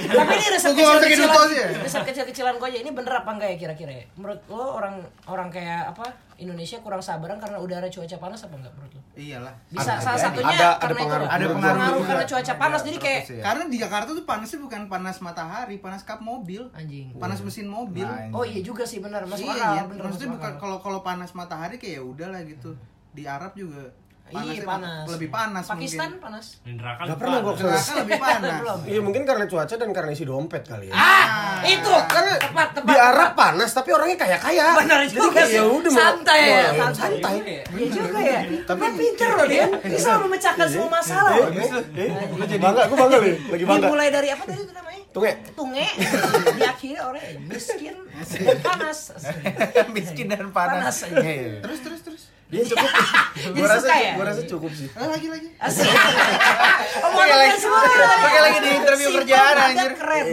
[0.06, 1.66] Tapi ini masukin kecil-kecilan, ya?
[1.80, 2.80] riset kecil-kecilan gue aja.
[2.80, 4.06] Ini bener apa enggak ya kira-kira ya?
[4.14, 6.04] Menurut lo orang orang kayak apa
[6.36, 9.02] Indonesia kurang sabaran karena udara cuaca panas apa enggak menurut lo?
[9.16, 9.54] Iyalah.
[9.68, 11.40] Bisa Ada- salah satunya ada- ada karena itu pengaruh- nggak?
[11.40, 12.32] ada pengaruh karena juga.
[12.34, 13.42] cuaca panas jadi kayak Iya.
[13.42, 16.62] Karena di Jakarta tuh panasnya bukan panas matahari, panas kap mobil.
[16.72, 17.08] anjing.
[17.16, 18.06] Panas mesin mobil.
[18.06, 19.74] Nah, Oh iya juga sih benar masuk iya, akal.
[19.74, 19.84] iya.
[19.86, 22.76] bener, maksudnya bukan kalau kalau panas matahari kayak ya udahlah gitu.
[23.10, 23.90] Di Arab juga
[24.30, 25.06] Iya, Panasnya panas.
[25.10, 26.22] lebih panas Pakistan mungkin.
[26.22, 26.46] panas.
[26.62, 28.54] Di neraka Gak pernah gue Neraka lebih panas.
[28.56, 28.80] Belum.
[28.90, 30.94] Iya mungkin karena cuaca dan karena isi dompet kali ya.
[30.94, 32.86] Ah, itu Karena tepat tepat.
[32.86, 34.66] di Arab panas tapi orangnya kaya kaya.
[34.78, 36.62] Benar Jadi juga ya udah mau- Santai ya,
[36.94, 37.36] santai.
[37.68, 38.40] Iya juga ya.
[38.64, 39.66] Tapi pinter loh dia.
[39.98, 41.34] Bisa memecahkan semua masalah.
[42.60, 43.88] bangga, gue bangga nih, lagi bangga.
[43.88, 45.02] Dimulai dari apa tadi itu namanya?
[45.10, 45.32] Tunge.
[45.58, 45.88] Tunge.
[46.54, 47.96] Diakhiri orang miskin
[48.62, 49.00] panas.
[49.96, 51.02] Miskin dan panas.
[51.02, 51.18] Panas.
[51.18, 51.66] Iya.
[51.66, 52.24] Terus terus terus.
[52.50, 52.90] Dia cukup.
[53.56, 54.14] Gue rasa, ya?
[54.18, 54.90] gue rasa cukup sih.
[54.92, 55.54] Ah, lagi lagi.
[55.64, 55.86] Asik.
[55.86, 57.82] Oh, Pakai lagi- semua.
[58.20, 59.92] pakai lagi di interview kerjaan, anjir.
[59.94, 60.26] Keren.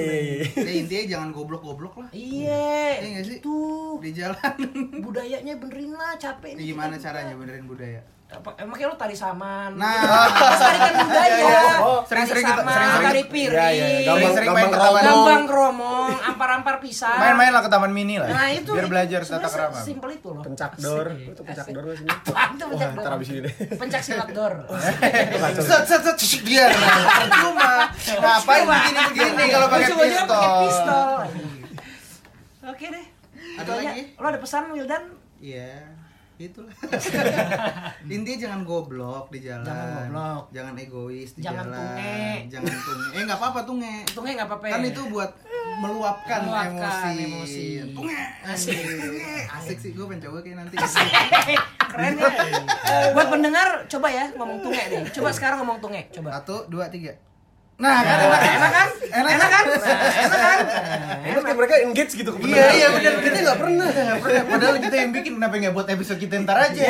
[0.57, 2.09] Ya intinya jangan goblok-goblok lah.
[2.11, 2.99] Iya.
[2.99, 3.39] Iya sih?
[3.39, 4.01] Tuh.
[4.01, 4.57] Di jalan.
[4.99, 6.73] Budayanya benerin lah, capek nih.
[6.73, 8.01] Gimana caranya benerin budaya?
[8.27, 9.79] Emangnya lu tari saman?
[9.79, 10.03] Nah.
[10.03, 11.63] Melestarikan budaya.
[11.79, 13.55] Oh, sering-sering Tari kita- saman, sering-sering tari Iya, piring.
[13.55, 15.03] iya, gampang, Sering-sering main gampang ke taman.
[15.07, 17.17] Gambang gromong, ampar-ampar pisang.
[17.17, 18.27] Main-main lah ke taman mini lah.
[18.29, 19.79] Nah, itu biar belajar tata kerama.
[19.79, 20.43] Simpel itu loh.
[20.43, 22.07] Pencak dor, itu pencak dor sih?
[22.27, 23.19] Apaan tuh pencak dor?
[23.23, 23.55] ini deh.
[23.73, 24.53] Pencak silat dor.
[25.63, 26.67] Set set set dia.
[26.67, 27.95] Percuma.
[27.95, 30.27] Ngapain begini-begini kalau pakai pistol?
[30.27, 31.11] pakai pistol.
[32.67, 33.07] Oke deh.
[33.57, 34.03] Ada Itu lagi?
[34.19, 35.03] Lo ada pesan Wildan?
[35.39, 35.96] Iya.
[36.37, 36.69] Itulah.
[38.07, 39.65] Intinya jangan goblok di jalan.
[39.65, 40.45] Jangan goblok.
[40.53, 41.81] Jangan egois di Jangan jalan.
[41.81, 42.29] tunge.
[42.53, 43.07] Jangan tunge.
[43.09, 43.95] Eh nggak apa-apa tunge.
[44.07, 44.65] Tunge nggak apa-apa.
[44.69, 45.31] Kan itu buat
[45.79, 47.25] meluapkan, Meluapkan emosi.
[47.25, 47.67] emosi.
[47.97, 48.21] Tunge.
[48.45, 48.77] Asik.
[49.49, 50.77] Asik sih gue pengen coba kayak nanti.
[51.87, 52.29] Keren ya.
[53.17, 55.03] Buat pendengar coba ya ngomong tunge deh.
[55.11, 56.03] Coba sekarang ngomong tunge.
[56.13, 56.37] Coba.
[56.37, 57.17] Satu, dua, tiga.
[57.77, 58.41] Nah, kan enak.
[58.41, 58.89] Enak kan?
[59.07, 59.65] Enak kan?
[59.69, 60.59] Nah, Enak kan?
[61.23, 63.13] Enak kayak mereka engage gitu ke Iya, iya benar.
[63.21, 63.89] Kita nggak pernah.
[64.49, 66.83] Padahal kita yang bikin kenapa nggak buat episode kita ntar aja?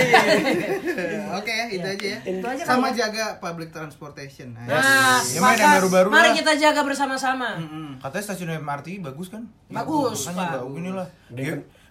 [1.34, 2.18] Oke, itu aja ya.
[2.22, 3.02] Itu aja Sama ya.
[3.02, 4.54] jaga public transportation.
[4.54, 7.58] Nah, Nah, Ya, main yang baru-baru Mari kita jaga bersama-sama.
[7.98, 9.42] Katanya stasiun MRT bagus kan?
[9.66, 10.62] Bagus, Pak.
[10.70, 11.10] gini lah.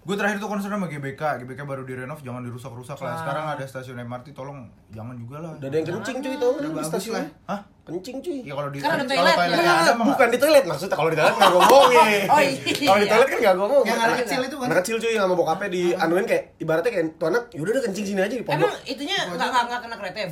[0.06, 3.26] Gue terakhir tuh concern sama GBK, GBK baru direnov jangan dirusak-rusak lah.
[3.26, 5.52] Sekarang ada stasiun MRT tolong jangan juga lah.
[5.58, 7.16] Udah ada yang kencing cuy tau Udah di bagus stasiun.
[7.18, 7.26] lah.
[7.50, 7.60] Hah?
[7.90, 8.38] Kencing cuy.
[8.46, 9.34] Ya kalau di Kan ada toiletnya.
[9.42, 12.22] toiletnya ada mah Bukan di toilet maksudnya kalau di toilet nggak ngomongin.
[12.30, 12.54] Oh, iya.
[12.86, 13.84] Kalau di toilet kan nggak ngomong.
[13.90, 14.68] Yang anak kecil itu kan?
[14.70, 18.06] Anak kecil cuy sama bokapnya di anuin kayak ibaratnya kayak tuh anak yaudah udah kencing
[18.06, 18.62] sini aja di pondok.
[18.62, 20.28] Emang itunya nggak nggak nggak kena kereta ya?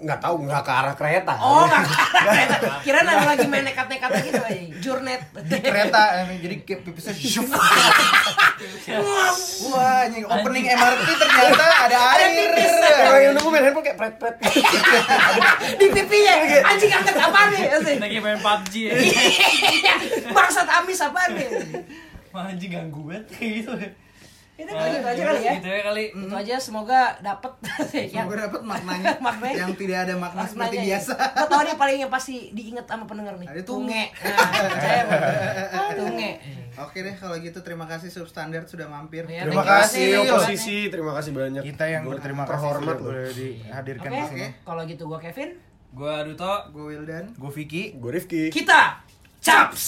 [0.00, 1.32] Nggak tahu nggak ke arah kereta.
[1.36, 2.56] Oh, nggak kena kereta.
[2.80, 4.62] Kirain ada lagi main nekat-nekat gitu aja.
[4.80, 5.22] Jurnet.
[5.44, 7.52] di kereta eh, jadi kayak pipisnya syuf.
[9.70, 12.28] Wah, ini opening MRT ternyata ada air.
[13.00, 14.34] Orang yang nunggu main handphone kayak pret pret.
[15.80, 16.34] Di pipinya.
[16.64, 17.62] Anjing angkat apa nih?
[18.00, 18.92] Lagi main PUBG ya.
[18.96, 19.94] Iya.
[20.32, 21.48] Bangsat amis apa nih?
[22.32, 23.70] Anjing ganggu banget kayak gitu.
[24.60, 25.52] Itu aja, itu aja kali ya.
[25.56, 26.04] Gitu ya kali.
[26.12, 27.52] Itu aja semoga dapet
[28.12, 29.56] yang Semoga dapat maknanya, Maknanya.
[29.56, 30.88] yang tidak ada makna seperti maknanya ya.
[30.92, 31.12] biasa.
[31.32, 33.48] Lo tau nih paling yang pasti diinget sama pendengar nih.
[33.48, 34.02] Ada tunge.
[34.12, 34.28] tunge.
[34.28, 35.22] Nah, Bang.
[36.00, 36.30] Tunge.
[36.78, 39.24] Oke deh kalau gitu terima kasih substandard sudah mampir.
[39.26, 41.62] Ya, Terima kasih, Oposisi terima kasih banyak.
[41.62, 44.46] Kita yang Gua berterima kasih terhormat boleh dihadirkan Oke, di sini.
[44.62, 45.50] kalau gitu gua Kevin.
[45.90, 46.54] Gua Duto.
[46.70, 47.34] Gue Wildan.
[47.34, 47.98] Gue Vicky.
[47.98, 48.48] Gue Rifki.
[48.48, 49.02] Kita
[49.40, 49.84] Chaps.